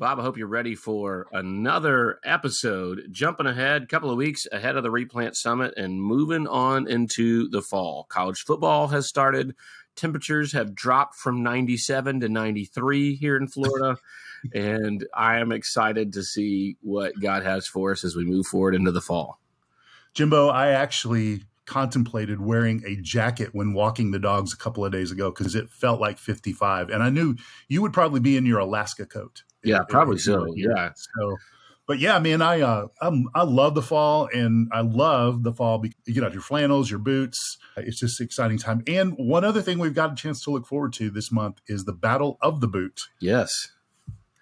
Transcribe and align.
Bob, 0.00 0.18
I 0.18 0.22
hope 0.22 0.38
you're 0.38 0.46
ready 0.46 0.74
for 0.74 1.26
another 1.30 2.20
episode. 2.24 3.08
Jumping 3.10 3.44
ahead, 3.44 3.82
a 3.82 3.86
couple 3.86 4.10
of 4.10 4.16
weeks 4.16 4.46
ahead 4.50 4.74
of 4.76 4.82
the 4.82 4.90
Replant 4.90 5.36
Summit 5.36 5.74
and 5.76 6.00
moving 6.00 6.46
on 6.46 6.88
into 6.88 7.50
the 7.50 7.60
fall. 7.60 8.06
College 8.08 8.40
football 8.40 8.88
has 8.88 9.06
started. 9.06 9.54
Temperatures 9.96 10.54
have 10.54 10.74
dropped 10.74 11.16
from 11.16 11.42
97 11.42 12.20
to 12.20 12.30
93 12.30 13.16
here 13.16 13.36
in 13.36 13.46
Florida. 13.46 13.98
and 14.54 15.06
I 15.12 15.36
am 15.36 15.52
excited 15.52 16.14
to 16.14 16.22
see 16.22 16.78
what 16.80 17.12
God 17.20 17.42
has 17.42 17.66
for 17.66 17.92
us 17.92 18.02
as 18.02 18.16
we 18.16 18.24
move 18.24 18.46
forward 18.46 18.74
into 18.74 18.92
the 18.92 19.02
fall. 19.02 19.38
Jimbo, 20.14 20.48
I 20.48 20.68
actually 20.68 21.42
contemplated 21.66 22.40
wearing 22.40 22.82
a 22.86 22.96
jacket 22.96 23.50
when 23.52 23.74
walking 23.74 24.12
the 24.12 24.18
dogs 24.18 24.54
a 24.54 24.56
couple 24.56 24.82
of 24.82 24.92
days 24.92 25.12
ago 25.12 25.30
because 25.30 25.54
it 25.54 25.68
felt 25.68 26.00
like 26.00 26.16
55. 26.16 26.88
And 26.88 27.02
I 27.02 27.10
knew 27.10 27.36
you 27.68 27.82
would 27.82 27.92
probably 27.92 28.20
be 28.20 28.38
in 28.38 28.46
your 28.46 28.60
Alaska 28.60 29.04
coat. 29.04 29.42
Yeah, 29.62 29.82
probably 29.88 30.18
so. 30.18 30.46
Yeah. 30.54 30.90
So, 30.94 31.36
but 31.86 31.98
yeah, 31.98 32.18
man, 32.18 32.40
I 32.40 32.60
uh, 32.60 32.86
I'm, 33.00 33.28
i 33.34 33.42
love 33.42 33.74
the 33.74 33.82
fall, 33.82 34.28
and 34.32 34.68
I 34.72 34.80
love 34.80 35.42
the 35.42 35.52
fall. 35.52 35.78
Because 35.78 35.98
you 36.06 36.14
get 36.14 36.24
out 36.24 36.32
your 36.32 36.42
flannels, 36.42 36.90
your 36.90 37.00
boots. 37.00 37.58
It's 37.76 37.98
just 37.98 38.20
exciting 38.20 38.58
time. 38.58 38.82
And 38.86 39.14
one 39.16 39.44
other 39.44 39.62
thing 39.62 39.78
we've 39.78 39.94
got 39.94 40.12
a 40.12 40.14
chance 40.14 40.42
to 40.44 40.50
look 40.50 40.66
forward 40.66 40.92
to 40.94 41.10
this 41.10 41.30
month 41.32 41.60
is 41.66 41.84
the 41.84 41.92
Battle 41.92 42.38
of 42.40 42.60
the 42.60 42.68
Boot. 42.68 43.08
Yes, 43.20 43.72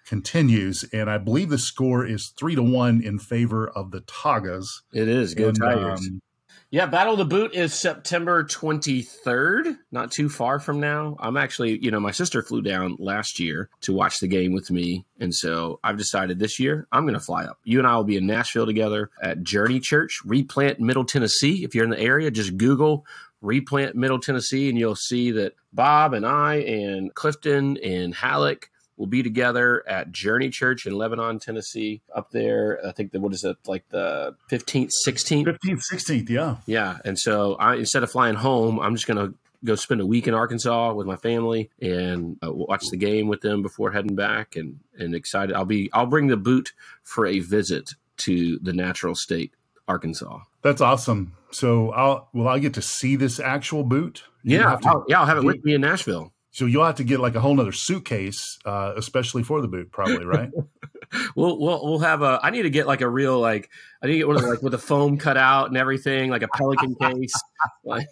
continues, 0.05 0.85
and 0.93 1.09
I 1.09 1.17
believe 1.17 1.49
the 1.49 1.57
score 1.57 2.05
is 2.05 2.29
three 2.29 2.55
to 2.55 2.63
one 2.63 3.01
in 3.01 3.19
favor 3.19 3.67
of 3.67 3.91
the 3.91 4.01
Tigers. 4.01 4.83
It 4.93 5.07
is. 5.07 5.33
Go 5.33 5.49
and, 5.49 5.57
Tigers. 5.59 5.99
Um, 6.01 6.21
yeah, 6.71 6.85
Battle 6.85 7.13
of 7.13 7.19
the 7.19 7.25
Boot 7.25 7.55
is 7.55 7.73
September 7.73 8.43
23rd, 8.43 9.75
not 9.91 10.11
too 10.11 10.29
far 10.29 10.59
from 10.59 10.79
now. 10.79 11.17
I'm 11.19 11.35
actually, 11.35 11.83
you 11.83 11.89
know, 11.89 11.99
my 11.99 12.11
sister 12.11 12.43
flew 12.43 12.61
down 12.61 12.95
last 12.99 13.39
year 13.39 13.69
to 13.81 13.93
watch 13.93 14.19
the 14.19 14.27
game 14.27 14.53
with 14.53 14.69
me. 14.69 15.03
And 15.19 15.33
so 15.33 15.79
I've 15.83 15.97
decided 15.97 16.37
this 16.37 16.59
year 16.59 16.87
I'm 16.91 17.05
going 17.05 17.15
to 17.15 17.19
fly 17.19 17.45
up. 17.45 17.57
You 17.63 17.79
and 17.79 17.87
I 17.87 17.95
will 17.95 18.03
be 18.03 18.17
in 18.17 18.27
Nashville 18.27 18.67
together 18.67 19.09
at 19.23 19.41
Journey 19.41 19.79
Church, 19.79 20.21
Replant 20.23 20.79
Middle 20.79 21.05
Tennessee. 21.05 21.63
If 21.63 21.73
you're 21.73 21.85
in 21.85 21.89
the 21.89 21.99
area, 21.99 22.29
just 22.29 22.55
Google 22.55 23.03
Replant 23.41 23.95
Middle 23.95 24.19
Tennessee 24.19 24.69
and 24.69 24.77
you'll 24.77 24.95
see 24.95 25.31
that 25.31 25.55
Bob 25.73 26.13
and 26.13 26.25
I 26.25 26.55
and 26.57 27.11
Clifton 27.15 27.77
and 27.77 28.13
Halleck 28.13 28.69
We'll 28.99 29.07
be 29.07 29.23
together 29.23 29.81
at 29.87 30.11
Journey 30.11 30.49
Church 30.49 30.85
in 30.85 30.91
Lebanon, 30.91 31.39
Tennessee, 31.39 32.01
up 32.13 32.31
there. 32.31 32.85
I 32.85 32.91
think 32.91 33.13
that 33.13 33.21
what 33.21 33.33
is 33.33 33.45
it 33.45 33.55
like 33.65 33.87
the 33.87 34.35
fifteenth, 34.49 34.91
sixteenth, 34.91 35.47
fifteenth, 35.47 35.81
sixteenth, 35.83 36.29
yeah, 36.29 36.57
yeah. 36.65 36.97
And 37.05 37.17
so 37.17 37.55
I 37.55 37.75
instead 37.75 38.03
of 38.03 38.11
flying 38.11 38.35
home, 38.35 38.77
I'm 38.77 38.95
just 38.95 39.07
gonna 39.07 39.33
go 39.63 39.75
spend 39.75 40.01
a 40.01 40.05
week 40.05 40.27
in 40.27 40.33
Arkansas 40.33 40.93
with 40.93 41.07
my 41.07 41.15
family 41.15 41.69
and 41.81 42.37
uh, 42.43 42.51
watch 42.51 42.83
the 42.91 42.97
game 42.97 43.29
with 43.29 43.39
them 43.39 43.61
before 43.61 43.91
heading 43.91 44.17
back. 44.17 44.57
And 44.57 44.81
and 44.99 45.15
excited, 45.15 45.55
I'll 45.55 45.63
be 45.63 45.89
I'll 45.93 46.05
bring 46.05 46.27
the 46.27 46.35
boot 46.35 46.73
for 47.01 47.25
a 47.25 47.39
visit 47.39 47.93
to 48.17 48.59
the 48.59 48.73
natural 48.73 49.15
state, 49.15 49.53
Arkansas. 49.87 50.39
That's 50.61 50.81
awesome. 50.81 51.37
So 51.51 51.91
I'll 51.91 52.27
will 52.33 52.49
I 52.49 52.59
get 52.59 52.73
to 52.73 52.81
see 52.81 53.15
this 53.15 53.39
actual 53.39 53.85
boot? 53.85 54.23
You 54.43 54.59
yeah, 54.59 54.77
I'll, 54.83 55.05
yeah, 55.07 55.21
I'll 55.21 55.25
have 55.25 55.37
it 55.37 55.45
with 55.45 55.63
me 55.63 55.73
in 55.73 55.79
Nashville. 55.79 56.33
So 56.51 56.65
you'll 56.65 56.85
have 56.85 56.95
to 56.95 57.03
get 57.03 57.19
like 57.19 57.35
a 57.35 57.39
whole 57.39 57.55
nother 57.55 57.71
suitcase, 57.71 58.57
uh, 58.65 58.93
especially 58.97 59.43
for 59.43 59.61
the 59.61 59.67
boot, 59.67 59.91
probably, 59.91 60.25
right? 60.25 60.49
we'll 61.35 61.59
we'll 61.59 61.85
we'll 61.85 61.99
have 61.99 62.21
a. 62.21 62.39
I 62.41 62.49
need 62.49 62.63
to 62.63 62.69
get 62.69 62.87
like 62.87 63.01
a 63.01 63.09
real 63.09 63.39
like 63.39 63.69
I 64.01 64.07
need 64.07 64.13
to 64.13 64.17
get 64.19 64.27
one 64.27 64.37
of 64.37 64.43
like 64.43 64.61
with 64.61 64.71
the 64.71 64.79
foam 64.79 65.17
cut 65.17 65.37
out 65.37 65.67
and 65.67 65.77
everything, 65.77 66.29
like 66.31 66.41
a 66.41 66.47
pelican 66.47 66.95
case. 66.95 67.33
like 67.83 68.07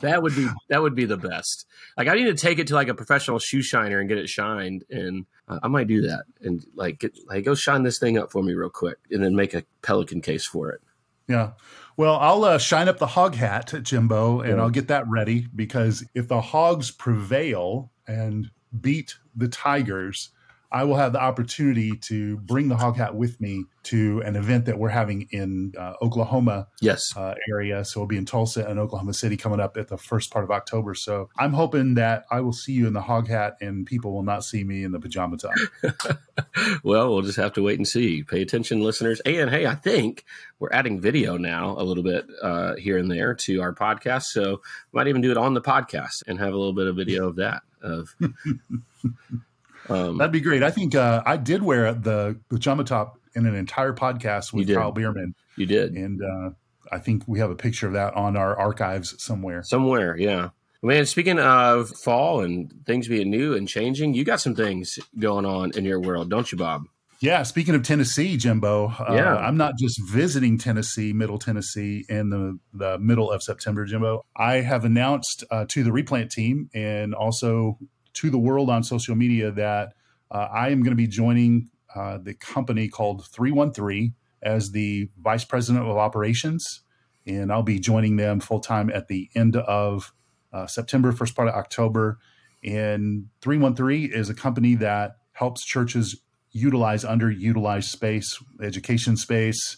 that 0.00 0.22
would 0.22 0.34
be 0.34 0.48
that 0.68 0.82
would 0.82 0.96
be 0.96 1.04
the 1.04 1.16
best. 1.16 1.66
Like 1.96 2.08
I 2.08 2.14
need 2.14 2.24
to 2.24 2.34
take 2.34 2.58
it 2.58 2.66
to 2.68 2.74
like 2.74 2.88
a 2.88 2.94
professional 2.94 3.38
shoe 3.38 3.62
shiner 3.62 4.00
and 4.00 4.08
get 4.08 4.18
it 4.18 4.28
shined, 4.28 4.84
and 4.90 5.26
uh, 5.46 5.60
I 5.62 5.68
might 5.68 5.86
do 5.86 6.02
that 6.02 6.24
and 6.40 6.64
like 6.74 6.98
get 6.98 7.16
like 7.26 7.44
go 7.44 7.54
shine 7.54 7.84
this 7.84 8.00
thing 8.00 8.18
up 8.18 8.32
for 8.32 8.42
me 8.42 8.54
real 8.54 8.70
quick, 8.70 8.98
and 9.10 9.22
then 9.22 9.36
make 9.36 9.54
a 9.54 9.64
pelican 9.82 10.22
case 10.22 10.44
for 10.44 10.70
it. 10.70 10.80
Yeah. 11.28 11.52
Well, 11.98 12.16
I'll 12.20 12.44
uh, 12.44 12.58
shine 12.58 12.88
up 12.88 12.98
the 12.98 13.08
hog 13.08 13.34
hat, 13.34 13.74
Jimbo, 13.82 14.42
and 14.42 14.56
yeah. 14.56 14.62
I'll 14.62 14.70
get 14.70 14.86
that 14.86 15.08
ready 15.08 15.48
because 15.56 16.06
if 16.14 16.28
the 16.28 16.40
hogs 16.40 16.92
prevail 16.92 17.90
and 18.06 18.48
beat 18.80 19.16
the 19.34 19.48
tigers, 19.48 20.30
I 20.70 20.84
will 20.84 20.96
have 20.96 21.12
the 21.12 21.20
opportunity 21.20 21.96
to 21.96 22.36
bring 22.38 22.68
the 22.68 22.76
hog 22.76 22.96
hat 22.96 23.14
with 23.14 23.40
me 23.40 23.64
to 23.84 24.20
an 24.20 24.36
event 24.36 24.66
that 24.66 24.78
we're 24.78 24.90
having 24.90 25.26
in 25.30 25.72
uh, 25.78 25.94
Oklahoma 26.02 26.68
yes. 26.82 27.16
Uh, 27.16 27.34
area. 27.50 27.84
So 27.86 28.00
we'll 28.00 28.06
be 28.06 28.18
in 28.18 28.26
Tulsa 28.26 28.66
and 28.66 28.78
Oklahoma 28.78 29.14
City 29.14 29.38
coming 29.38 29.60
up 29.60 29.78
at 29.78 29.88
the 29.88 29.96
first 29.96 30.30
part 30.30 30.44
of 30.44 30.50
October. 30.50 30.94
So 30.94 31.30
I'm 31.38 31.54
hoping 31.54 31.94
that 31.94 32.26
I 32.30 32.42
will 32.42 32.52
see 32.52 32.72
you 32.72 32.86
in 32.86 32.92
the 32.92 33.00
hog 33.00 33.28
hat 33.28 33.56
and 33.62 33.86
people 33.86 34.12
will 34.12 34.22
not 34.22 34.44
see 34.44 34.62
me 34.62 34.84
in 34.84 34.92
the 34.92 35.00
pajama 35.00 35.38
top. 35.38 35.54
well, 36.82 37.14
we'll 37.14 37.22
just 37.22 37.38
have 37.38 37.54
to 37.54 37.62
wait 37.62 37.78
and 37.78 37.88
see. 37.88 38.22
Pay 38.22 38.42
attention, 38.42 38.82
listeners. 38.82 39.20
And 39.20 39.48
hey, 39.48 39.66
I 39.66 39.74
think 39.74 40.26
we're 40.58 40.72
adding 40.72 41.00
video 41.00 41.38
now 41.38 41.76
a 41.78 41.82
little 41.82 42.04
bit 42.04 42.26
uh, 42.42 42.74
here 42.74 42.98
and 42.98 43.10
there 43.10 43.34
to 43.34 43.62
our 43.62 43.74
podcast. 43.74 44.24
So 44.24 44.60
might 44.92 45.08
even 45.08 45.22
do 45.22 45.30
it 45.30 45.38
on 45.38 45.54
the 45.54 45.62
podcast 45.62 46.24
and 46.26 46.38
have 46.38 46.52
a 46.52 46.58
little 46.58 46.74
bit 46.74 46.88
of 46.88 46.96
video 46.96 47.26
of 47.26 47.36
that. 47.36 47.62
Of 47.80 48.14
Um, 49.88 50.18
That'd 50.18 50.32
be 50.32 50.40
great. 50.40 50.62
I 50.62 50.70
think 50.70 50.94
uh, 50.94 51.22
I 51.24 51.36
did 51.36 51.62
wear 51.62 51.92
the 51.94 52.38
pajama 52.48 52.84
top 52.84 53.18
in 53.34 53.46
an 53.46 53.54
entire 53.54 53.92
podcast 53.92 54.52
with 54.52 54.72
Kyle 54.72 54.92
Bierman. 54.92 55.34
You 55.56 55.66
did, 55.66 55.94
and 55.94 56.20
uh, 56.22 56.50
I 56.92 56.98
think 56.98 57.24
we 57.26 57.38
have 57.38 57.50
a 57.50 57.56
picture 57.56 57.86
of 57.86 57.94
that 57.94 58.14
on 58.14 58.36
our 58.36 58.56
archives 58.58 59.14
somewhere. 59.22 59.62
Somewhere, 59.62 60.16
yeah. 60.16 60.50
Man, 60.82 61.06
speaking 61.06 61.40
of 61.40 61.90
fall 61.90 62.40
and 62.40 62.72
things 62.86 63.08
being 63.08 63.30
new 63.30 63.54
and 63.54 63.68
changing, 63.68 64.14
you 64.14 64.24
got 64.24 64.40
some 64.40 64.54
things 64.54 64.98
going 65.18 65.44
on 65.44 65.72
in 65.76 65.84
your 65.84 66.00
world, 66.00 66.30
don't 66.30 66.50
you, 66.52 66.58
Bob? 66.58 66.84
Yeah, 67.20 67.42
speaking 67.42 67.74
of 67.74 67.82
Tennessee, 67.82 68.36
Jimbo, 68.36 68.94
uh, 68.96 69.12
yeah. 69.12 69.36
I'm 69.36 69.56
not 69.56 69.72
just 69.76 70.00
visiting 70.08 70.56
Tennessee, 70.56 71.12
Middle 71.12 71.38
Tennessee, 71.38 72.04
in 72.08 72.30
the, 72.30 72.60
the 72.72 72.96
middle 73.00 73.28
of 73.28 73.42
September, 73.42 73.84
Jimbo. 73.86 74.24
I 74.36 74.60
have 74.60 74.84
announced 74.84 75.42
uh, 75.50 75.64
to 75.70 75.82
the 75.82 75.90
replant 75.90 76.30
team 76.30 76.70
and 76.72 77.16
also 77.16 77.76
to 78.18 78.30
the 78.30 78.38
world 78.38 78.68
on 78.68 78.82
social 78.82 79.14
media 79.14 79.50
that 79.52 79.94
uh, 80.30 80.48
I 80.52 80.70
am 80.70 80.82
going 80.82 80.90
to 80.90 80.96
be 80.96 81.06
joining 81.06 81.70
uh, 81.94 82.18
the 82.18 82.34
company 82.34 82.88
called 82.88 83.26
313 83.26 84.14
as 84.42 84.72
the 84.72 85.08
vice 85.20 85.44
president 85.44 85.86
of 85.86 85.96
operations. 85.96 86.82
And 87.26 87.52
I'll 87.52 87.62
be 87.62 87.78
joining 87.78 88.16
them 88.16 88.40
full 88.40 88.60
time 88.60 88.90
at 88.90 89.08
the 89.08 89.28
end 89.34 89.56
of 89.56 90.12
uh, 90.52 90.66
September, 90.66 91.12
first 91.12 91.36
part 91.36 91.48
of 91.48 91.54
October. 91.54 92.18
And 92.64 93.28
313 93.40 94.10
is 94.12 94.28
a 94.28 94.34
company 94.34 94.74
that 94.76 95.18
helps 95.32 95.64
churches 95.64 96.20
utilize 96.50 97.04
underutilized 97.04 97.84
space, 97.84 98.42
education 98.60 99.16
space, 99.16 99.76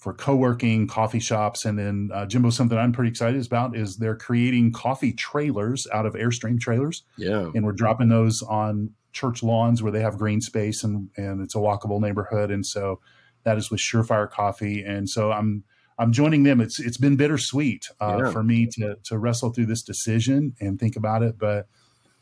for 0.00 0.14
co-working 0.14 0.86
coffee 0.86 1.20
shops. 1.20 1.66
And 1.66 1.78
then 1.78 2.10
uh, 2.12 2.26
jimbo 2.26 2.50
something 2.50 2.76
i'm 2.76 2.92
pretty 2.92 3.10
excited 3.10 3.46
about 3.46 3.76
is 3.76 3.96
they're 3.96 4.16
creating 4.16 4.72
coffee 4.72 5.12
trailers 5.12 5.86
out 5.92 6.06
of 6.06 6.14
airstream 6.14 6.58
trailers. 6.58 7.04
Yeah. 7.16 7.50
And 7.54 7.64
we're 7.64 7.72
dropping 7.72 8.08
those 8.08 8.42
on 8.42 8.94
church 9.12 9.42
lawns 9.42 9.82
where 9.82 9.92
they 9.92 10.00
have 10.00 10.18
green 10.18 10.40
space 10.40 10.82
and 10.82 11.10
and 11.16 11.42
it's 11.42 11.54
a 11.54 11.58
walkable 11.58 12.00
neighborhood. 12.00 12.50
And 12.50 12.66
so 12.66 13.00
that 13.44 13.58
is 13.58 13.70
with 13.70 13.80
surefire 13.80 14.28
coffee. 14.28 14.82
And 14.82 15.08
so 15.08 15.30
i'm 15.30 15.64
i'm 15.98 16.12
joining 16.12 16.44
them. 16.44 16.60
It's 16.60 16.80
it's 16.80 16.98
been 16.98 17.16
bittersweet 17.16 17.86
uh, 18.00 18.22
yeah. 18.24 18.30
for 18.30 18.42
me 18.42 18.66
to 18.72 18.96
to 19.04 19.18
wrestle 19.18 19.52
through 19.52 19.66
this 19.66 19.82
decision 19.82 20.54
and 20.60 20.80
think 20.80 20.96
about 20.96 21.22
it. 21.22 21.38
But 21.38 21.66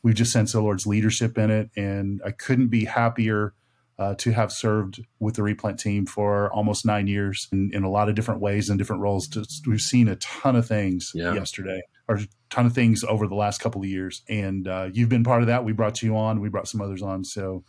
we've 0.02 0.16
just 0.16 0.32
sensed 0.32 0.52
the 0.52 0.60
lord's 0.60 0.86
leadership 0.86 1.38
in 1.38 1.50
it. 1.52 1.70
And 1.76 2.20
i 2.26 2.32
couldn't 2.32 2.68
be 2.68 2.86
happier 2.86 3.54
uh, 3.98 4.14
to 4.14 4.30
have 4.32 4.52
served 4.52 5.04
with 5.18 5.34
the 5.34 5.42
replant 5.42 5.78
team 5.78 6.06
for 6.06 6.52
almost 6.52 6.86
nine 6.86 7.06
years 7.06 7.48
in, 7.52 7.70
in 7.74 7.82
a 7.82 7.90
lot 7.90 8.08
of 8.08 8.14
different 8.14 8.40
ways 8.40 8.68
and 8.68 8.78
different 8.78 9.02
roles. 9.02 9.26
Just, 9.26 9.66
we've 9.66 9.80
seen 9.80 10.08
a 10.08 10.16
ton 10.16 10.54
of 10.54 10.66
things 10.66 11.10
yeah. 11.14 11.34
yesterday, 11.34 11.82
or 12.06 12.16
a 12.16 12.26
ton 12.50 12.66
of 12.66 12.74
things 12.74 13.02
over 13.04 13.26
the 13.26 13.34
last 13.34 13.60
couple 13.60 13.80
of 13.80 13.88
years, 13.88 14.22
and 14.28 14.68
uh, 14.68 14.88
you've 14.92 15.08
been 15.08 15.24
part 15.24 15.40
of 15.42 15.48
that. 15.48 15.64
We 15.64 15.72
brought 15.72 16.00
you 16.02 16.16
on, 16.16 16.40
we 16.40 16.48
brought 16.48 16.68
some 16.68 16.80
others 16.80 17.02
on, 17.02 17.24
so 17.24 17.64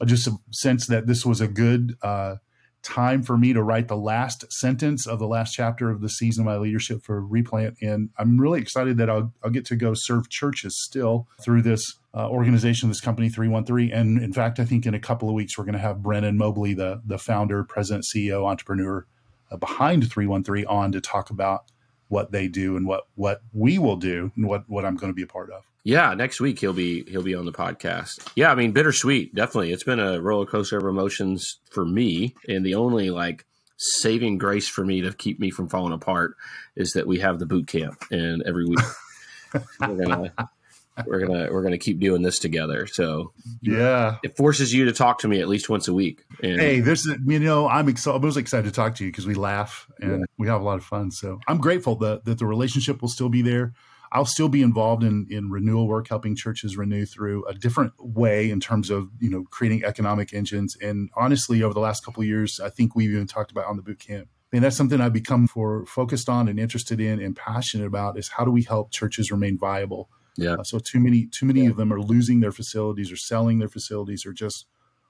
I 0.00 0.04
just 0.04 0.26
a 0.26 0.32
sense 0.50 0.86
that 0.88 1.06
this 1.06 1.24
was 1.24 1.40
a 1.40 1.48
good 1.48 1.96
uh, 2.02 2.36
time 2.88 3.22
for 3.22 3.36
me 3.36 3.52
to 3.52 3.62
write 3.62 3.88
the 3.88 3.96
last 3.96 4.50
sentence 4.52 5.06
of 5.06 5.18
the 5.18 5.26
last 5.26 5.52
chapter 5.52 5.90
of 5.90 6.00
the 6.00 6.08
season 6.08 6.42
of 6.42 6.46
my 6.46 6.56
leadership 6.56 7.02
for 7.04 7.20
Replant. 7.20 7.76
And 7.82 8.10
I'm 8.18 8.40
really 8.40 8.60
excited 8.60 8.96
that 8.96 9.10
I'll, 9.10 9.32
I'll 9.44 9.50
get 9.50 9.66
to 9.66 9.76
go 9.76 9.92
serve 9.94 10.30
churches 10.30 10.82
still 10.82 11.28
through 11.42 11.62
this 11.62 11.84
uh, 12.14 12.28
organization, 12.28 12.88
this 12.88 13.00
company 13.00 13.28
313. 13.28 13.92
And 13.92 14.22
in 14.22 14.32
fact, 14.32 14.58
I 14.58 14.64
think 14.64 14.86
in 14.86 14.94
a 14.94 15.00
couple 15.00 15.28
of 15.28 15.34
weeks, 15.34 15.58
we're 15.58 15.64
going 15.64 15.74
to 15.74 15.78
have 15.78 16.02
Brennan 16.02 16.38
Mobley, 16.38 16.74
the, 16.74 17.02
the 17.04 17.18
founder, 17.18 17.62
president, 17.62 18.04
CEO, 18.04 18.48
entrepreneur, 18.48 19.06
uh, 19.50 19.56
behind 19.56 20.10
313 20.10 20.66
on 20.66 20.92
to 20.92 21.00
talk 21.00 21.30
about 21.30 21.64
what 22.08 22.32
they 22.32 22.48
do 22.48 22.76
and 22.76 22.86
what 22.86 23.06
what 23.14 23.42
we 23.52 23.78
will 23.78 23.96
do 23.96 24.32
and 24.36 24.46
what 24.46 24.68
what 24.68 24.84
I'm 24.84 24.96
going 24.96 25.10
to 25.10 25.16
be 25.16 25.22
a 25.22 25.26
part 25.26 25.50
of. 25.50 25.64
Yeah, 25.84 26.12
next 26.14 26.40
week 26.40 26.58
he'll 26.58 26.72
be 26.72 27.04
he'll 27.04 27.22
be 27.22 27.34
on 27.34 27.46
the 27.46 27.52
podcast. 27.52 28.26
Yeah, 28.34 28.50
I 28.50 28.54
mean 28.54 28.72
bittersweet, 28.72 29.34
definitely. 29.34 29.72
It's 29.72 29.84
been 29.84 30.00
a 30.00 30.20
roller 30.20 30.46
coaster 30.46 30.76
of 30.78 30.84
emotions 30.84 31.58
for 31.70 31.84
me, 31.84 32.34
and 32.48 32.64
the 32.64 32.74
only 32.74 33.10
like 33.10 33.44
saving 33.78 34.38
grace 34.38 34.68
for 34.68 34.84
me 34.84 35.00
to 35.02 35.12
keep 35.12 35.38
me 35.38 35.50
from 35.50 35.68
falling 35.68 35.92
apart 35.92 36.34
is 36.76 36.92
that 36.92 37.06
we 37.06 37.20
have 37.20 37.38
the 37.38 37.46
boot 37.46 37.66
camp, 37.68 38.04
and 38.10 38.42
every 38.42 38.66
week 38.66 38.80
we're 39.80 39.96
gonna 39.96 40.32
we're 41.06 41.20
gonna 41.24 41.48
we're 41.50 41.62
gonna 41.62 41.78
keep 41.78 42.00
doing 42.00 42.22
this 42.22 42.38
together. 42.38 42.86
So 42.86 43.32
yeah, 43.62 44.16
it 44.22 44.36
forces 44.36 44.74
you 44.74 44.84
to 44.86 44.92
talk 44.92 45.20
to 45.20 45.28
me 45.28 45.40
at 45.40 45.48
least 45.48 45.68
once 45.68 45.88
a 45.88 45.94
week. 45.94 46.24
And 46.42 46.60
hey, 46.60 46.80
this 46.80 47.06
is 47.06 47.16
you 47.26 47.38
know 47.38 47.68
I'm 47.68 47.88
excited. 47.88 48.22
I 48.22 48.24
was 48.24 48.36
excited 48.36 48.66
to 48.66 48.72
talk 48.72 48.94
to 48.96 49.04
you 49.04 49.10
because 49.10 49.26
we 49.26 49.34
laugh 49.34 49.88
and 50.00 50.20
yeah. 50.20 50.26
we 50.38 50.46
have 50.48 50.60
a 50.60 50.64
lot 50.64 50.78
of 50.78 50.84
fun. 50.84 51.10
So 51.10 51.40
I'm 51.48 51.58
grateful 51.58 51.96
that 51.96 52.24
that 52.24 52.38
the 52.38 52.46
relationship 52.46 53.00
will 53.00 53.08
still 53.08 53.28
be 53.28 53.42
there. 53.42 53.72
I'll 54.10 54.24
still 54.24 54.48
be 54.48 54.62
involved 54.62 55.02
in 55.02 55.26
in 55.30 55.50
renewal 55.50 55.86
work, 55.86 56.08
helping 56.08 56.34
churches 56.36 56.76
renew 56.76 57.04
through 57.04 57.44
a 57.46 57.54
different 57.54 57.92
way 57.98 58.50
in 58.50 58.60
terms 58.60 58.90
of 58.90 59.10
you 59.20 59.30
know 59.30 59.44
creating 59.50 59.84
economic 59.84 60.32
engines. 60.32 60.76
And 60.80 61.10
honestly, 61.16 61.62
over 61.62 61.74
the 61.74 61.80
last 61.80 62.04
couple 62.04 62.22
of 62.22 62.26
years, 62.26 62.60
I 62.60 62.70
think 62.70 62.94
we've 62.94 63.10
even 63.10 63.26
talked 63.26 63.50
about 63.50 63.66
on 63.66 63.76
the 63.76 63.82
boot 63.82 63.98
camp. 63.98 64.28
I 64.30 64.56
mean, 64.56 64.62
that's 64.62 64.76
something 64.76 65.00
I've 65.00 65.12
become 65.12 65.46
for 65.46 65.84
focused 65.86 66.28
on 66.28 66.48
and 66.48 66.58
interested 66.58 67.00
in 67.00 67.20
and 67.20 67.36
passionate 67.36 67.86
about 67.86 68.18
is 68.18 68.28
how 68.28 68.44
do 68.44 68.50
we 68.50 68.62
help 68.62 68.92
churches 68.92 69.30
remain 69.30 69.58
viable 69.58 70.08
yeah. 70.38 70.52
Uh, 70.52 70.62
so 70.62 70.78
too 70.78 71.00
many 71.00 71.26
too 71.26 71.44
many 71.44 71.64
yeah. 71.64 71.70
of 71.70 71.76
them 71.76 71.92
are 71.92 72.00
losing 72.00 72.40
their 72.40 72.52
facilities 72.52 73.10
or 73.10 73.16
selling 73.16 73.58
their 73.58 73.68
facilities 73.68 74.24
or 74.24 74.32
just 74.32 74.66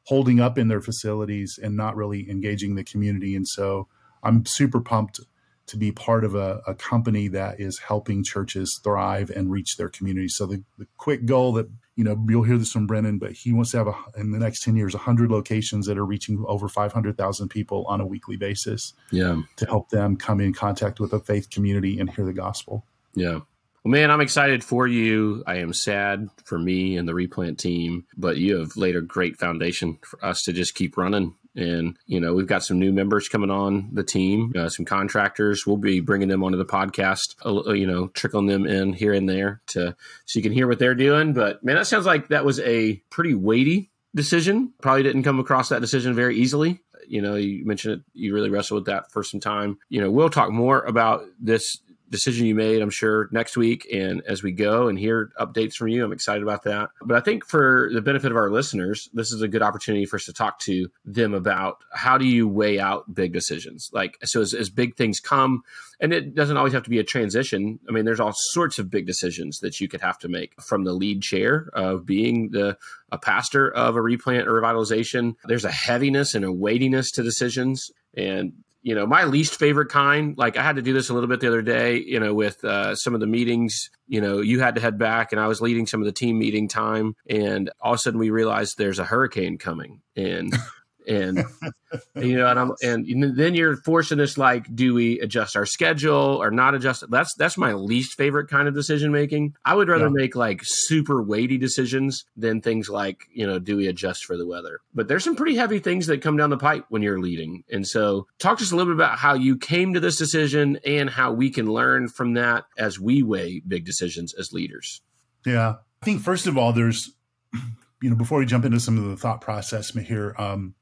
holding 0.09 0.41
up 0.41 0.57
in 0.57 0.69
their 0.69 0.81
facilities 0.81 1.59
and 1.63 1.77
not 1.77 1.95
really 1.95 2.31
engaging 2.31 2.77
the 2.77 2.83
community. 2.83 3.37
And 3.37 3.47
so 3.47 3.89
I'm 4.23 4.47
super 4.47 4.81
pumped 4.81 5.21
to 5.67 5.77
be 5.77 5.93
part 5.93 6.25
of 6.25 6.35
a, 6.35 6.63
a 6.67 6.75
company 6.75 7.29
that 7.29 7.61
is 7.61 7.79
helping 7.79 8.25
churches 8.25 8.81
thrive 8.83 9.29
and 9.29 9.51
reach 9.51 9.77
their 9.77 9.91
community. 9.91 10.29
So 10.29 10.47
the, 10.47 10.65
the 10.79 10.87
quick 10.97 11.27
goal 11.27 11.53
that 11.53 11.69
you 11.95 12.05
know 12.05 12.17
you'll 12.27 12.45
hear 12.45 12.57
this 12.57 12.73
from 12.73 12.87
Brennan, 12.87 13.19
but 13.19 13.33
he 13.33 13.53
wants 13.53 13.73
to 13.73 13.77
have 13.77 13.87
a, 13.87 13.95
in 14.17 14.31
the 14.31 14.39
next 14.39 14.63
ten 14.63 14.77
years 14.77 14.95
100 14.95 15.31
locations 15.31 15.87
that 15.87 15.99
are 15.99 16.07
reaching 16.07 16.43
over 16.49 16.69
500,000 16.69 17.49
people 17.51 17.85
on 17.87 18.01
a 18.01 18.07
weekly 18.07 18.37
basis. 18.37 18.95
Yeah, 19.11 19.43
to 19.57 19.67
help 19.67 19.91
them 19.91 20.17
come 20.17 20.41
in 20.41 20.55
contact 20.55 21.01
with 21.01 21.13
a 21.13 21.21
faith 21.21 21.51
community 21.51 22.01
and 22.01 22.09
hear 22.09 22.25
the 22.25 22.33
gospel. 22.33 22.87
Yeah, 23.15 23.41
well, 23.89 23.93
man, 23.93 24.11
I'm 24.11 24.21
excited 24.21 24.63
for 24.63 24.87
you. 24.87 25.43
I 25.47 25.57
am 25.57 25.73
sad 25.73 26.29
for 26.45 26.59
me 26.59 26.99
and 26.99 27.09
the 27.09 27.15
replant 27.15 27.59
team, 27.59 28.05
but 28.19 28.37
you 28.37 28.59
have 28.59 28.77
laid 28.77 28.97
a 28.97 29.01
great 29.01 29.39
foundation 29.39 29.99
for 30.03 30.23
us 30.23 30.43
to 30.43 30.53
just 30.53 30.75
keep 30.75 30.99
running. 30.99 31.35
And, 31.57 31.97
you 32.05 32.21
know, 32.21 32.35
we've 32.35 32.47
got 32.47 32.63
some 32.63 32.79
new 32.79 32.93
members 32.93 33.31
coming 33.31 33.51
on 33.51 33.89
the 33.95 34.05
team, 34.05 34.53
uh, 34.59 34.69
some 34.69 34.85
contractors. 34.85 35.67
We'll 35.67 35.79
be 35.79 36.01
bringing 36.01 36.29
them 36.29 36.45
onto 36.45 36.59
the 36.59 36.67
podcast, 36.67 37.35
uh, 37.47 37.73
you 37.73 37.87
know, 37.87 38.09
trickling 38.09 38.45
them 38.45 38.67
in 38.67 38.93
here 38.93 39.15
and 39.15 39.27
there 39.27 39.63
to 39.69 39.97
so 40.27 40.39
you 40.39 40.43
can 40.43 40.53
hear 40.53 40.69
what 40.69 40.79
they're 40.79 40.95
doing. 40.95 41.33
But, 41.33 41.65
man, 41.65 41.77
that 41.77 41.87
sounds 41.87 42.05
like 42.05 42.29
that 42.29 42.45
was 42.45 42.61
a 42.61 42.97
pretty 43.09 43.35
weighty 43.35 43.91
decision. 44.15 44.75
Probably 44.83 45.03
didn't 45.03 45.23
come 45.23 45.41
across 45.41 45.71
that 45.71 45.81
decision 45.81 46.15
very 46.15 46.37
easily 46.37 46.83
you 47.07 47.23
know 47.23 47.37
you 47.37 47.65
mentioned 47.65 47.95
it 47.95 48.01
you 48.13 48.35
really 48.35 48.51
wrestled 48.51 48.81
with 48.81 48.87
that 48.87 49.11
for 49.11 49.23
some 49.23 49.41
time 49.41 49.79
you 49.89 49.99
know 49.99 50.11
we'll 50.11 50.29
talk 50.29 50.51
more 50.51 50.81
about 50.83 51.25
this 51.41 51.79
decision 52.11 52.47
you 52.47 52.55
made, 52.55 52.81
I'm 52.81 52.91
sure, 52.91 53.29
next 53.33 53.57
week. 53.57 53.87
And 53.93 54.23
as 54.27 54.43
we 54.43 54.53
go 54.53 54.89
and 54.89 54.99
hear 54.99 55.31
updates 55.39 55.75
from 55.75 55.89
you, 55.89 56.05
I'm 56.05 56.13
excited 56.13 56.43
about 56.43 56.65
that. 56.65 56.91
But 57.03 57.17
I 57.17 57.21
think 57.21 57.45
for 57.45 57.91
the 57.93 58.03
benefit 58.03 58.31
of 58.31 58.37
our 58.37 58.51
listeners, 58.51 59.09
this 59.13 59.33
is 59.33 59.43
a 59.43 59.49
good 59.49 59.63
opportunity 59.63 60.07
for 60.07 60.17
us 60.17 60.25
to 60.25 60.33
talk 60.33 60.59
to 60.61 60.89
them 61.05 61.35
about 61.35 61.79
how 61.93 62.19
do 62.19 62.27
you 62.27 62.49
weigh 62.49 62.81
out 62.81 63.15
big 63.15 63.33
decisions? 63.33 63.91
Like, 63.93 64.19
so 64.25 64.41
as, 64.41 64.55
as 64.55 64.71
big 64.71 64.97
things 64.97 65.21
come, 65.21 65.63
and 66.01 66.13
it 66.13 66.35
doesn't 66.35 66.57
always 66.57 66.73
have 66.73 66.85
to 66.85 66.91
be 66.91 66.99
a 66.99 67.05
transition. 67.05 67.81
I 67.89 67.93
mean, 67.93 68.05
there's 68.05 68.21
all 68.21 68.33
sorts 68.35 68.79
of 68.79 68.91
big 68.91 69.07
decisions 69.07 69.61
that 69.61 69.81
you 69.81 69.89
could 69.89 70.01
have 70.01 70.19
to 70.21 70.29
make 70.29 70.61
from 70.63 70.85
the 70.85 70.93
lead 70.93 71.23
chair 71.23 71.71
of 71.75 72.07
being 72.07 72.51
the 72.51 72.77
a 73.11 73.19
pastor 73.19 73.71
of 73.71 73.97
a 73.97 74.03
replant 74.03 74.47
or 74.47 74.61
revitalization. 74.61 75.35
There's 75.45 75.65
a 75.65 75.71
heaviness 75.71 76.35
and 76.35 76.45
a 76.45 76.53
weightiness 76.53 77.11
to 77.13 77.23
decisions. 77.23 77.91
And 78.15 78.53
you 78.83 78.95
know 78.95 79.07
my 79.07 79.25
least 79.25 79.57
favorite 79.57 79.89
kind 79.89 80.37
like 80.39 80.57
i 80.57 80.63
had 80.63 80.77
to 80.77 80.83
do 80.83 80.93
this 80.93 81.09
a 81.09 81.15
little 81.15 81.29
bit 81.29 81.41
the 81.41 81.49
other 81.49 81.63
day 81.63 81.99
you 81.99 82.21
know 82.21 82.33
with 82.33 82.63
uh, 82.65 82.95
some 82.95 83.15
of 83.15 83.21
the 83.21 83.27
meetings 83.27 83.91
you 84.07 84.21
know 84.21 84.41
you 84.41 84.61
had 84.61 84.75
to 84.75 84.81
head 84.81 84.99
back 84.99 85.33
and 85.33 85.41
i 85.41 85.47
was 85.47 85.61
leading 85.61 85.87
some 85.87 86.01
of 86.01 86.07
the 86.07 86.13
team 86.13 86.39
meeting 86.39 86.69
time 86.69 87.15
and 87.29 87.71
all 87.81 87.93
of 87.93 87.97
a 87.97 87.99
sudden 87.99 88.21
we 88.21 88.31
realized 88.31 88.79
there's 88.79 88.99
a 88.99 89.05
hurricane 89.05 89.59
coming 89.59 90.01
and 90.17 90.53
and 91.09 91.45
you 92.17 92.37
know 92.37 92.47
and 92.47 92.59
I'm 92.59 92.73
and 92.83 93.37
then 93.37 93.55
you're 93.55 93.77
forcing 93.79 94.21
us 94.21 94.37
like 94.39 94.75
do 94.75 94.95
we 94.95 95.19
adjust 95.21 95.57
our 95.57 95.67
schedule 95.67 96.39
or 96.41 96.51
not 96.51 96.75
adjust 96.75 97.03
it? 97.03 97.11
that's 97.11 97.35
that's 97.35 97.57
my 97.57 97.73
least 97.73 98.17
favorite 98.17 98.49
kind 98.49 98.69
of 98.69 98.75
decision 98.75 99.11
making. 99.11 99.55
I 99.65 99.75
would 99.75 99.89
rather 99.89 100.07
yeah. 100.07 100.13
make 100.13 100.37
like 100.37 100.61
super 100.63 101.23
weighty 101.23 101.59
decisions 101.59 102.25
than 102.37 102.61
things 102.61 102.89
like 102.89 103.23
you 103.33 103.47
know 103.47 103.59
do 103.59 103.77
we 103.77 103.87
adjust 103.87 104.25
for 104.25 104.37
the 104.37 104.47
weather? 104.47 104.81
But 104.95 105.09
there's 105.09 105.25
some 105.25 105.37
pretty 105.37 105.57
heavy 105.57 105.79
things 105.79 106.07
that 106.07 106.23
come 106.23 106.37
down 106.37 106.51
the 106.51 106.59
pipe 106.59 106.85
when 106.91 107.03
you're 107.03 107.21
leading. 107.21 107.65
And 107.71 107.87
so 107.87 108.27
talk 108.39 108.59
to 108.59 108.65
us 108.65 108.73
a 108.73 108.77
little 108.77 108.93
bit 108.93 109.03
about 109.03 109.19
how 109.19 109.35
you 109.35 109.57
came 109.57 109.95
to 109.95 110.01
this 110.01 110.17
decision 110.17 110.79
and 110.85 111.09
how 111.09 111.33
we 111.33 111.51
can 111.51 111.67
learn 111.67 112.09
from 112.09 112.35
that 112.35 112.65
as 112.77 113.01
we 113.01 113.23
weigh 113.23 113.63
big 113.67 113.85
decisions 113.85 114.35
as 114.35 114.53
leaders. 114.53 115.01
Yeah. 115.47 115.77
I 116.03 116.05
think 116.05 116.21
first 116.21 116.47
of 116.47 116.59
all 116.59 116.73
there's 116.73 117.13
you 118.03 118.11
know 118.11 118.17
before 118.17 118.39
we 118.39 118.47
jump 118.47 118.65
into 118.65 118.81
some 118.81 118.99
of 118.99 119.05
the 119.05 119.17
thought 119.17 119.41
process 119.41 119.91
here 119.91 120.35
um 120.39 120.75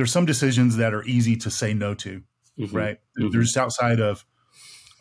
there's 0.00 0.10
some 0.10 0.24
decisions 0.24 0.78
that 0.78 0.94
are 0.94 1.04
easy 1.04 1.36
to 1.36 1.50
say 1.50 1.74
no 1.74 1.92
to, 1.92 2.22
mm-hmm. 2.58 2.74
right? 2.74 2.98
Mm-hmm. 3.18 3.28
They're 3.32 3.42
just 3.42 3.58
outside 3.58 4.00
of 4.00 4.24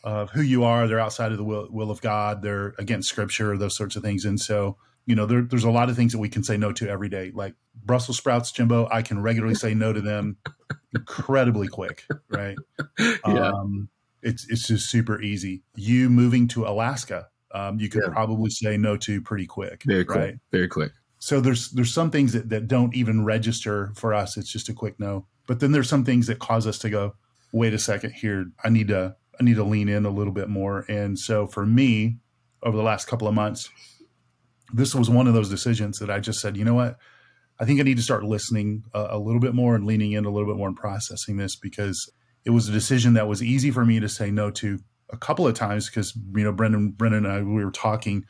of 0.04 0.30
who 0.32 0.42
you 0.42 0.66
are. 0.66 0.90
They're 0.90 1.00
outside 1.00 1.32
of 1.32 1.38
the 1.38 1.44
will, 1.46 1.70
will 1.72 1.90
of 1.90 2.02
God. 2.02 2.42
They're 2.42 2.76
against 2.78 3.08
Scripture, 3.08 3.58
those 3.58 3.78
sorts 3.78 3.96
of 3.96 4.04
things. 4.04 4.26
And 4.26 4.38
so, 4.38 4.76
you 5.06 5.16
know, 5.16 5.26
there, 5.26 5.42
there's 5.42 5.64
a 5.64 5.72
lot 5.72 5.90
of 5.90 5.96
things 5.96 6.12
that 6.12 6.20
we 6.20 6.28
can 6.28 6.44
say 6.44 6.58
no 6.58 6.74
to 6.74 6.90
every 6.90 7.08
day, 7.08 7.32
like 7.34 7.56
Brussels 7.82 8.18
sprouts, 8.18 8.52
Jimbo. 8.52 8.90
I 8.92 9.02
can 9.02 9.22
regularly 9.22 9.56
say 9.56 9.74
no 9.74 9.94
to 9.94 10.02
them 10.02 10.36
incredibly 10.94 11.70
quick, 11.70 12.04
right? 12.28 12.58
Yeah. 13.00 13.14
Um, 13.26 13.88
it's 14.22 14.50
it's 14.50 14.68
just 14.68 14.90
super 14.90 15.22
easy. 15.22 15.64
You 15.78 16.10
moving 16.10 16.50
to 16.50 16.66
Alaska, 16.66 17.30
um, 17.54 17.80
you 17.80 17.88
could 17.88 18.04
yeah. 18.06 18.12
probably 18.12 18.50
say 18.50 18.76
no 18.76 18.98
to 18.98 19.22
pretty 19.22 19.46
quick, 19.46 19.84
very 19.86 20.04
right? 20.04 20.06
Quick. 20.06 20.40
Very 20.52 20.68
quick 20.68 20.92
so 21.20 21.42
there's 21.42 21.70
there's 21.72 21.94
some 21.94 22.12
things 22.12 22.32
that, 22.32 22.50
that 22.50 22.68
don't 22.68 22.96
even 22.96 23.26
register 23.26 23.92
for 23.96 24.14
us. 24.14 24.38
It's 24.38 24.52
just 24.52 24.70
a 24.70 24.74
quick 24.74 25.00
no. 25.00 25.28
But 25.48 25.60
then 25.60 25.74
there's 25.74 25.90
some 25.90 26.06
things 26.06 26.28
that 26.28 26.40
cause 26.40 26.66
us 26.66 26.80
to 26.80 26.90
go 26.90 27.16
wait 27.52 27.74
a 27.74 27.80
second 27.80 28.14
here. 28.14 28.46
I 28.64 28.70
need 28.70 28.88
to 28.88 29.16
i 29.40 29.44
need 29.44 29.58
to 29.58 29.64
lean 29.64 29.90
in 29.90 30.06
a 30.06 30.10
little 30.10 30.34
bit 30.34 30.48
more. 30.48 30.86
And 30.88 31.20
so 31.20 31.46
for 31.46 31.66
me 31.66 32.18
over 32.64 32.76
the 32.76 32.84
last 32.84 33.08
couple 33.08 33.28
of 33.28 33.34
months 33.34 33.70
this 34.72 34.94
was 34.94 35.10
one 35.10 35.28
of 35.28 35.34
those 35.34 35.50
decisions 35.50 35.98
that 35.98 36.12
i 36.12 36.20
just 36.20 36.40
said 36.40 36.56
you 36.56 36.64
know 36.64 36.76
what? 36.76 36.98
I 37.60 37.66
think 37.66 37.82
i 37.82 37.84
need 37.84 37.98
to 37.98 38.04
start 38.04 38.24
listening 38.24 38.84
a, 38.94 39.08
a 39.12 39.20
little 39.20 39.42
bit 39.42 39.54
more 39.54 39.76
and 39.76 39.86
leaning 39.86 40.14
in 40.14 40.26
a 40.26 40.30
little 40.30 40.48
bit 40.48 40.58
more 40.58 40.70
and 40.70 40.78
processing 40.78 41.36
this 41.36 41.58
because 41.58 42.10
it 42.46 42.52
was 42.52 42.70
a 42.70 42.72
decision 42.72 43.14
that 43.14 43.28
was 43.28 43.44
easy 43.44 43.72
for 43.72 43.86
me 43.86 44.00
to 44.00 44.08
say 44.08 44.32
no 44.32 44.52
to 44.52 44.80
a 45.10 45.18
couple 45.18 45.46
of 45.48 45.54
times 45.54 45.90
because 45.90 46.16
you 46.16 46.44
know 46.44 46.54
brendan 46.54 46.92
brendan 46.92 47.26
and 47.26 47.34
i 47.34 47.42
we 47.42 47.66
were 47.66 47.72
talking 47.72 48.24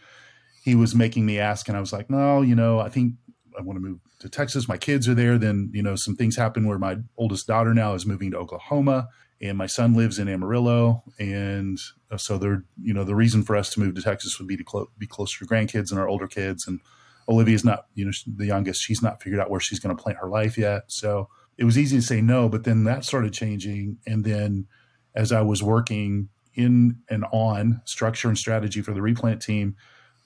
he 0.64 0.76
was 0.76 0.96
making 0.96 1.26
me 1.26 1.40
ask, 1.40 1.68
and 1.68 1.78
I 1.78 1.80
was 1.80 1.94
like, 1.94 2.10
no, 2.10 2.42
you 2.42 2.56
know, 2.56 2.80
I 2.80 2.90
think 2.90 3.14
I 3.58 3.62
want 3.62 3.78
to 3.78 3.82
move 3.82 4.00
to 4.20 4.30
Texas. 4.30 4.68
My 4.68 4.78
kids 4.78 5.08
are 5.08 5.14
there. 5.14 5.38
Then, 5.38 5.72
you 5.74 5.82
know, 5.82 5.96
some 5.96 6.16
things 6.16 6.36
happen 6.36 6.68
where 6.68 6.80
my 6.80 6.98
oldest 7.18 7.48
daughter 7.48 7.74
now 7.74 7.94
is 7.94 8.06
moving 8.06 8.32
to 8.32 8.38
Oklahoma 8.38 9.08
and 9.42 9.58
my 9.58 9.68
son 9.68 9.94
lives 9.94 10.20
in 10.20 10.28
Amarillo. 10.28 11.04
And 11.20 11.80
uh, 12.12 12.18
so 12.18 12.38
they're, 12.38 12.64
you 12.82 12.94
know, 12.94 13.04
the 13.04 13.16
reason 13.16 13.44
for 13.44 13.56
us 13.56 13.70
to 13.72 13.80
move 13.80 13.96
to 13.96 14.02
Texas 14.02 14.38
would 14.40 14.48
be 14.48 14.58
to 14.58 14.64
clo- 14.64 14.92
be 14.98 15.08
closer 15.08 15.40
to 15.40 15.46
grandkids 15.46 15.92
and 15.92 16.00
our 16.00 16.08
older 16.08 16.28
kids. 16.28 16.68
And 16.68 16.80
Olivia's 17.28 17.64
not, 17.64 17.86
you 17.96 18.06
know, 18.06 18.12
the 18.28 18.46
youngest, 18.46 18.82
she's 18.82 19.02
not 19.02 19.22
figured 19.22 19.40
out 19.40 19.50
where 19.50 19.60
she's 19.60 19.80
going 19.80 19.96
to 19.96 20.02
plant 20.02 20.20
her 20.20 20.28
life 20.28 20.58
yet. 20.58 20.84
So 20.88 21.30
it 21.58 21.64
was 21.64 21.78
easy 21.78 21.98
to 21.98 22.02
say 22.02 22.22
no, 22.22 22.50
but 22.50 22.64
then 22.64 22.84
that 22.86 23.06
started 23.06 23.34
changing. 23.34 23.98
And 24.06 24.26
then 24.26 24.68
as 25.16 25.32
I 25.32 25.42
was 25.42 25.64
working 25.64 26.30
in 26.56 26.98
and 27.10 27.26
on 27.32 27.82
structure 27.86 28.28
and 28.28 28.38
strategy 28.38 28.82
for 28.82 28.94
the 28.94 29.02
replant 29.02 29.42
team, 29.42 29.76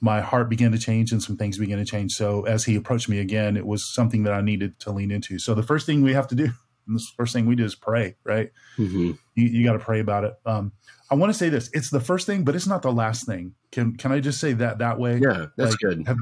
my 0.04 0.20
heart 0.20 0.50
began 0.50 0.74
to 0.74 0.78
change 0.78 1.14
and 1.14 1.24
some 1.24 1.38
things 1.38 1.58
began 1.58 1.78
to 1.78 1.86
change. 1.86 2.12
So 2.12 2.44
as 2.44 2.66
he 2.66 2.76
approached 2.76 3.08
me 3.08 3.20
again, 3.20 3.56
it 3.56 3.66
was 3.66 3.86
something 3.86 4.24
that 4.24 4.34
I 4.34 4.42
needed 4.42 4.78
to 4.80 4.92
lean 4.92 5.12
into. 5.12 5.40
So 5.40 5.54
the 5.54 5.64
first 5.64 5.86
thing 5.86 6.02
we 6.02 6.12
have 6.12 6.28
to 6.28 6.36
do, 6.36 6.52
and 6.88 6.96
the 7.00 7.04
first 7.16 7.32
thing 7.32 7.46
we 7.46 7.56
do 7.56 7.64
is 7.64 7.74
pray, 7.74 8.18
right? 8.26 8.52
Mm-hmm. 8.78 9.12
You, 9.36 9.48
you 9.48 9.66
got 9.66 9.74
to 9.74 9.80
pray 9.80 10.02
about 10.02 10.26
it. 10.26 10.34
Um, 10.46 10.74
I 11.10 11.16
want 11.16 11.32
to 11.32 11.38
say 11.38 11.48
this: 11.48 11.70
it's 11.72 11.90
the 11.90 12.02
first 12.02 12.28
thing, 12.28 12.44
but 12.44 12.54
it's 12.54 12.68
not 12.68 12.82
the 12.82 12.92
last 12.92 13.26
thing. 13.26 13.56
Can 13.72 13.96
can 13.96 14.12
I 14.12 14.20
just 14.20 14.42
say 14.42 14.52
that 14.54 14.80
that 14.80 15.00
way? 15.00 15.20
Yeah, 15.24 15.46
that's 15.56 15.72
like, 15.72 15.80
good. 15.80 16.08
Have, 16.08 16.18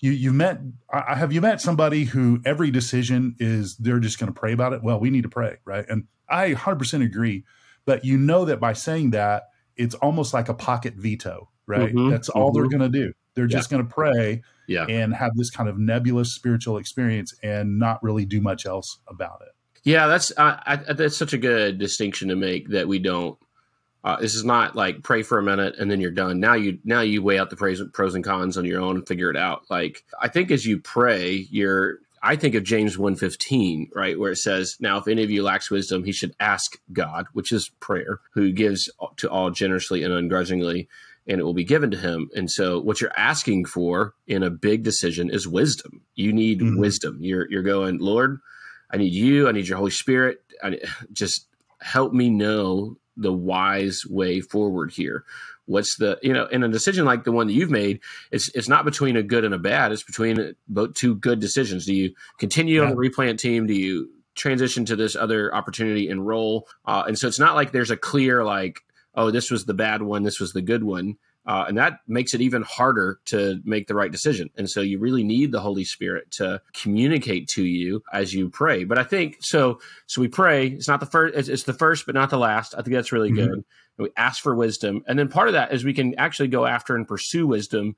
you 0.00 0.10
you 0.10 0.32
met 0.32 0.60
I, 0.92 1.14
have 1.14 1.32
you 1.32 1.40
met 1.40 1.60
somebody 1.60 2.04
who 2.04 2.42
every 2.44 2.70
decision 2.70 3.36
is 3.38 3.76
they're 3.76 4.00
just 4.00 4.18
going 4.18 4.32
to 4.32 4.38
pray 4.38 4.52
about 4.52 4.74
it? 4.74 4.82
Well, 4.82 5.00
we 5.00 5.08
need 5.08 5.22
to 5.22 5.30
pray, 5.30 5.56
right? 5.64 5.86
And 5.88 6.06
I 6.28 6.52
100% 6.52 7.04
agree, 7.04 7.44
but 7.86 8.04
you 8.04 8.18
know 8.18 8.44
that 8.44 8.60
by 8.60 8.74
saying 8.74 9.10
that, 9.10 9.44
it's 9.76 9.94
almost 9.94 10.34
like 10.34 10.48
a 10.48 10.54
pocket 10.54 10.94
veto, 10.96 11.48
right? 11.66 11.94
Mm-hmm. 11.94 12.10
That's 12.10 12.28
all 12.28 12.48
mm-hmm. 12.50 12.58
they're 12.58 12.78
going 12.78 12.92
to 12.92 12.98
do. 12.98 13.12
They're 13.34 13.44
yeah. 13.44 13.56
just 13.56 13.70
going 13.70 13.86
to 13.86 13.92
pray 13.92 14.42
yeah. 14.66 14.86
and 14.86 15.14
have 15.14 15.32
this 15.36 15.50
kind 15.50 15.68
of 15.68 15.78
nebulous 15.78 16.34
spiritual 16.34 16.76
experience 16.78 17.34
and 17.42 17.78
not 17.78 18.02
really 18.02 18.24
do 18.24 18.40
much 18.40 18.66
else 18.66 18.98
about 19.08 19.42
it. 19.42 19.54
Yeah, 19.84 20.06
that's 20.06 20.30
uh, 20.36 20.60
I, 20.64 20.76
that's 20.76 21.16
such 21.16 21.32
a 21.32 21.38
good 21.38 21.78
distinction 21.78 22.28
to 22.28 22.36
make 22.36 22.68
that 22.68 22.86
we 22.86 22.98
don't. 22.98 23.38
Uh, 24.04 24.16
this 24.20 24.34
is 24.34 24.44
not 24.44 24.74
like 24.74 25.02
pray 25.02 25.22
for 25.22 25.38
a 25.38 25.42
minute 25.42 25.76
and 25.78 25.90
then 25.90 26.00
you're 26.00 26.10
done. 26.10 26.40
Now 26.40 26.54
you 26.54 26.78
now 26.84 27.00
you 27.00 27.22
weigh 27.22 27.38
out 27.38 27.50
the 27.50 27.56
pros, 27.56 27.82
pros 27.92 28.14
and 28.14 28.24
cons 28.24 28.56
on 28.56 28.64
your 28.64 28.80
own 28.80 28.96
and 28.96 29.06
figure 29.06 29.30
it 29.30 29.36
out. 29.36 29.62
Like 29.70 30.04
I 30.20 30.28
think 30.28 30.50
as 30.50 30.66
you 30.66 30.78
pray, 30.78 31.46
you're 31.50 31.98
I 32.24 32.36
think 32.36 32.54
of 32.54 32.62
James 32.62 32.96
1:15, 32.96 33.90
right, 33.94 34.18
where 34.18 34.30
it 34.30 34.36
says, 34.36 34.76
"Now 34.78 34.98
if 34.98 35.08
any 35.08 35.24
of 35.24 35.30
you 35.30 35.42
lacks 35.42 35.70
wisdom, 35.70 36.04
he 36.04 36.12
should 36.12 36.34
ask 36.38 36.78
God, 36.92 37.26
which 37.32 37.50
is 37.50 37.70
prayer, 37.80 38.20
who 38.34 38.52
gives 38.52 38.88
to 39.16 39.28
all 39.28 39.50
generously 39.50 40.04
and 40.04 40.14
ungrudgingly, 40.14 40.88
and 41.26 41.40
it 41.40 41.44
will 41.44 41.54
be 41.54 41.64
given 41.64 41.90
to 41.90 41.96
him." 41.96 42.28
And 42.34 42.50
so 42.50 42.80
what 42.80 43.00
you're 43.00 43.16
asking 43.16 43.66
for 43.66 44.14
in 44.26 44.42
a 44.42 44.50
big 44.50 44.82
decision 44.82 45.30
is 45.30 45.46
wisdom. 45.48 46.02
You 46.14 46.32
need 46.32 46.60
mm-hmm. 46.60 46.78
wisdom. 46.78 47.18
You're 47.20 47.50
you're 47.50 47.62
going, 47.62 47.98
"Lord, 47.98 48.40
I 48.90 48.96
need 48.96 49.12
you. 49.12 49.48
I 49.48 49.52
need 49.52 49.68
your 49.68 49.78
Holy 49.78 49.90
Spirit. 49.90 50.40
I, 50.62 50.78
just 51.12 51.46
help 51.80 52.12
me 52.12 52.30
know 52.30 52.96
the 53.16 53.32
wise 53.32 54.02
way 54.08 54.40
forward 54.40 54.92
here." 54.92 55.24
What's 55.66 55.96
the 55.96 56.18
you 56.22 56.32
know 56.32 56.46
in 56.46 56.64
a 56.64 56.68
decision 56.68 57.04
like 57.04 57.24
the 57.24 57.32
one 57.32 57.46
that 57.46 57.52
you've 57.52 57.70
made, 57.70 58.00
it's 58.32 58.48
it's 58.54 58.68
not 58.68 58.84
between 58.84 59.16
a 59.16 59.22
good 59.22 59.44
and 59.44 59.54
a 59.54 59.58
bad. 59.58 59.92
It's 59.92 60.02
between 60.02 60.54
both 60.68 60.94
two 60.94 61.14
good 61.14 61.38
decisions. 61.38 61.86
Do 61.86 61.94
you 61.94 62.14
continue 62.38 62.80
yeah. 62.80 62.86
on 62.86 62.90
the 62.90 62.96
replant 62.96 63.38
team? 63.38 63.66
Do 63.66 63.74
you 63.74 64.10
transition 64.34 64.84
to 64.86 64.96
this 64.96 65.14
other 65.14 65.54
opportunity 65.54 66.08
and 66.08 66.26
role? 66.26 66.66
Uh, 66.84 67.04
and 67.06 67.16
so 67.18 67.28
it's 67.28 67.38
not 67.38 67.54
like 67.54 67.70
there's 67.70 67.92
a 67.92 67.96
clear 67.96 68.44
like 68.44 68.80
oh 69.14 69.30
this 69.30 69.50
was 69.50 69.64
the 69.64 69.74
bad 69.74 70.02
one, 70.02 70.22
this 70.22 70.40
was 70.40 70.52
the 70.52 70.62
good 70.62 70.84
one. 70.84 71.16
Uh, 71.44 71.64
and 71.66 71.76
that 71.76 71.98
makes 72.06 72.34
it 72.34 72.40
even 72.40 72.62
harder 72.62 73.18
to 73.24 73.60
make 73.64 73.88
the 73.88 73.96
right 73.96 74.12
decision. 74.12 74.48
And 74.56 74.70
so 74.70 74.80
you 74.80 75.00
really 75.00 75.24
need 75.24 75.50
the 75.50 75.58
Holy 75.58 75.82
Spirit 75.82 76.30
to 76.32 76.62
communicate 76.72 77.48
to 77.48 77.64
you 77.64 78.04
as 78.12 78.32
you 78.32 78.48
pray. 78.48 78.84
But 78.84 78.96
I 78.96 79.02
think 79.02 79.38
so. 79.40 79.80
So 80.06 80.20
we 80.20 80.28
pray. 80.28 80.68
It's 80.68 80.86
not 80.86 81.00
the 81.00 81.06
first. 81.06 81.36
It's, 81.36 81.48
it's 81.48 81.64
the 81.64 81.72
first, 81.72 82.06
but 82.06 82.14
not 82.14 82.30
the 82.30 82.38
last. 82.38 82.74
I 82.74 82.82
think 82.82 82.94
that's 82.94 83.10
really 83.10 83.32
mm-hmm. 83.32 83.54
good 83.54 83.64
we 83.98 84.10
ask 84.16 84.42
for 84.42 84.54
wisdom. 84.54 85.02
And 85.06 85.18
then 85.18 85.28
part 85.28 85.48
of 85.48 85.54
that 85.54 85.72
is 85.72 85.84
we 85.84 85.94
can 85.94 86.14
actually 86.18 86.48
go 86.48 86.66
after 86.66 86.94
and 86.96 87.06
pursue 87.06 87.46
wisdom 87.46 87.96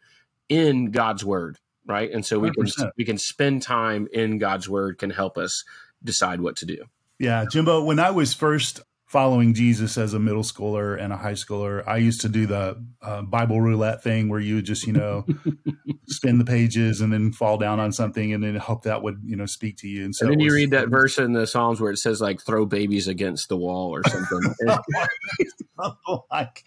in 0.49 0.91
God's 0.91 1.25
word, 1.25 1.59
right? 1.87 2.11
And 2.11 2.25
so 2.25 2.39
we 2.39 2.51
100%. 2.51 2.77
can 2.77 2.91
we 2.97 3.05
can 3.05 3.19
spend 3.19 3.63
time 3.63 4.09
in 4.13 4.39
God's 4.39 4.69
word 4.69 4.99
can 4.99 5.11
help 5.11 5.39
us 5.39 5.65
decide 6.03 6.41
what 6.41 6.57
to 6.57 6.67
do. 6.67 6.85
Yeah, 7.19 7.45
Jimbo, 7.51 7.85
when 7.85 7.99
I 7.99 8.11
was 8.11 8.35
first 8.35 8.81
following 9.15 9.55
Jesus 9.55 9.97
as 9.97 10.13
a 10.13 10.19
middle 10.19 10.43
schooler 10.43 11.01
and 11.01 11.13
a 11.13 11.17
high 11.17 11.35
schooler, 11.35 11.87
I 11.87 11.99
used 11.99 12.23
to 12.23 12.29
do 12.29 12.47
the 12.47 12.85
uh, 13.01 13.23
Bible 13.23 13.61
roulette 13.61 14.03
thing 14.03 14.29
where 14.29 14.41
you 14.41 14.57
would 14.57 14.65
just, 14.65 14.89
you 14.89 14.93
know, 14.93 15.25
spin 16.09 16.39
the 16.39 16.45
pages 16.45 17.01
and 17.01 17.13
then 17.13 17.31
fall 17.31 17.57
down 17.57 17.79
on 17.79 17.93
something 17.93 18.33
and 18.33 18.43
then 18.43 18.57
hope 18.57 18.83
that 18.83 19.05
would, 19.05 19.21
you 19.25 19.37
know, 19.37 19.47
speak 19.47 19.77
to 19.79 19.89
you. 19.89 20.05
And 20.05 20.13
so 20.13 20.25
and 20.25 20.33
then 20.33 20.39
was, 20.41 20.47
you 20.47 20.53
read 20.53 20.73
that 20.73 20.89
verse 20.89 21.17
in 21.17 21.33
the 21.33 21.47
Psalms 21.47 21.81
where 21.81 21.93
it 21.93 21.99
says 21.99 22.21
like 22.21 22.41
throw 22.45 22.67
babies 22.67 23.07
against 23.07 23.49
the 23.49 23.57
wall 23.57 23.95
or 23.95 24.03
something. 24.09 24.53
like 26.33 26.65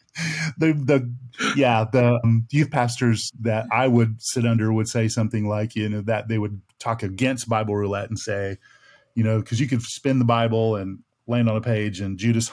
the 0.58 0.72
the 0.72 1.14
yeah 1.58 1.84
the 1.92 2.18
um, 2.24 2.48
youth 2.50 2.72
pastors 2.72 3.30
that 3.42 3.66
I 3.74 3.90
would 3.90 4.22
sit 4.22 4.46
under 4.46 4.72
would 4.72 4.88
say 4.88 5.10
something 5.10 5.50
like 5.50 5.76
you 5.76 5.90
know 5.90 6.02
that 6.04 6.30
they 6.30 6.38
would 6.38 6.62
talk 6.80 7.04
against 7.04 7.50
Bible 7.50 7.76
roulette 7.76 8.08
and 8.08 8.18
say 8.18 8.58
you 9.16 9.26
know 9.26 9.42
because 9.42 9.60
you 9.60 9.68
could 9.68 9.82
spin 9.82 10.18
the 10.18 10.26
Bible 10.26 10.78
and 10.78 11.00
land 11.28 11.50
on 11.50 11.58
a 11.58 11.62
page 11.62 12.00
and 12.02 12.18
Judas 12.18 12.52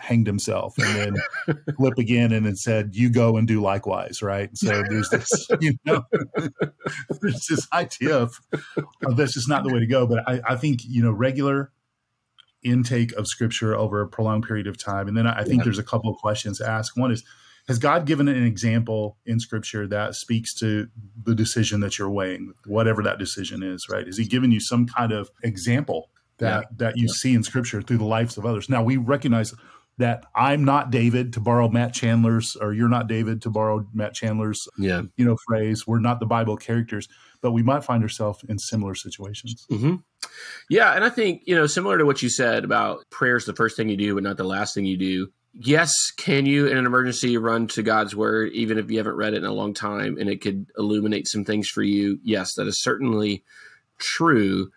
hanged 0.00 0.26
himself 0.26 0.76
and 0.78 1.16
then 1.46 1.64
flip 1.76 1.98
again 1.98 2.32
and 2.32 2.46
then 2.46 2.56
said 2.56 2.94
you 2.94 3.10
go 3.10 3.36
and 3.36 3.48
do 3.48 3.60
likewise 3.60 4.22
right? 4.22 4.50
So 4.56 4.82
there's 4.88 5.08
this 5.10 5.48
you 5.60 5.74
know 5.84 6.04
there's 7.20 7.46
this 7.46 7.66
idea 7.72 8.16
of, 8.16 8.34
of 9.04 9.16
this 9.16 9.36
is 9.36 9.46
not 9.48 9.64
the 9.64 9.72
way 9.72 9.80
to 9.80 9.86
go 9.86 10.06
but 10.06 10.28
I, 10.28 10.40
I 10.48 10.56
think 10.56 10.80
you 10.84 11.02
know 11.02 11.12
regular 11.12 11.72
intake 12.62 13.12
of 13.12 13.26
scripture 13.26 13.74
over 13.76 14.00
a 14.00 14.08
prolonged 14.08 14.44
period 14.44 14.66
of 14.66 14.76
time 14.76 15.06
and 15.06 15.16
then 15.16 15.28
i, 15.28 15.40
I 15.40 15.44
think 15.44 15.58
yeah. 15.58 15.64
there's 15.64 15.78
a 15.78 15.84
couple 15.84 16.10
of 16.10 16.18
questions 16.18 16.58
to 16.58 16.68
ask. 16.68 16.96
One 16.96 17.12
is 17.12 17.24
has 17.68 17.78
god 17.78 18.06
given 18.06 18.28
an 18.28 18.44
example 18.44 19.18
in 19.26 19.38
scripture 19.40 19.86
that 19.86 20.14
speaks 20.14 20.54
to 20.54 20.88
the 21.24 21.34
decision 21.34 21.80
that 21.80 21.98
you're 21.98 22.10
weighing 22.10 22.52
whatever 22.66 23.02
that 23.02 23.18
decision 23.18 23.62
is 23.62 23.88
right? 23.88 24.06
Is 24.08 24.18
he 24.18 24.24
giving 24.24 24.52
you 24.52 24.60
some 24.60 24.86
kind 24.86 25.12
of 25.12 25.30
example 25.42 26.10
that 26.38 26.66
yeah. 26.70 26.76
that 26.76 26.96
you 26.96 27.06
yeah. 27.08 27.14
see 27.14 27.34
in 27.34 27.42
scripture 27.42 27.82
through 27.82 27.98
the 27.98 28.04
lives 28.04 28.36
of 28.36 28.46
others. 28.46 28.68
Now 28.68 28.82
we 28.82 28.96
recognize 28.96 29.54
that 29.98 30.24
I'm 30.34 30.64
not 30.64 30.90
David 30.90 31.32
to 31.34 31.40
borrow 31.40 31.68
Matt 31.68 31.92
Chandler's 31.92 32.56
or 32.56 32.72
you're 32.72 32.88
not 32.88 33.08
David 33.08 33.42
to 33.42 33.50
borrow 33.50 33.86
Matt 33.92 34.14
Chandler's 34.14 34.66
yeah. 34.78 35.02
you 35.16 35.24
know 35.24 35.36
phrase. 35.46 35.86
We're 35.86 36.00
not 36.00 36.20
the 36.20 36.26
Bible 36.26 36.56
characters, 36.56 37.08
but 37.40 37.52
we 37.52 37.62
might 37.62 37.84
find 37.84 38.02
ourselves 38.02 38.44
in 38.48 38.58
similar 38.58 38.94
situations. 38.94 39.66
Mm-hmm. 39.70 39.96
Yeah, 40.70 40.92
and 40.94 41.04
I 41.04 41.10
think 41.10 41.42
you 41.46 41.54
know 41.54 41.66
similar 41.66 41.98
to 41.98 42.06
what 42.06 42.22
you 42.22 42.30
said 42.30 42.64
about 42.64 43.04
prayers, 43.10 43.44
the 43.44 43.54
first 43.54 43.76
thing 43.76 43.88
you 43.88 43.96
do, 43.96 44.14
but 44.14 44.22
not 44.22 44.36
the 44.36 44.44
last 44.44 44.74
thing 44.74 44.86
you 44.86 44.96
do. 44.96 45.28
Yes, 45.52 46.12
can 46.16 46.46
you 46.46 46.68
in 46.68 46.76
an 46.76 46.86
emergency 46.86 47.36
run 47.36 47.66
to 47.68 47.82
God's 47.82 48.14
word, 48.14 48.52
even 48.52 48.78
if 48.78 48.90
you 48.90 48.98
haven't 48.98 49.16
read 49.16 49.34
it 49.34 49.38
in 49.38 49.44
a 49.44 49.52
long 49.52 49.74
time, 49.74 50.16
and 50.18 50.28
it 50.30 50.40
could 50.40 50.66
illuminate 50.78 51.26
some 51.26 51.44
things 51.44 51.68
for 51.68 51.82
you? 51.82 52.20
Yes, 52.22 52.54
that 52.54 52.68
is 52.68 52.80
certainly 52.80 53.42
true. 53.98 54.70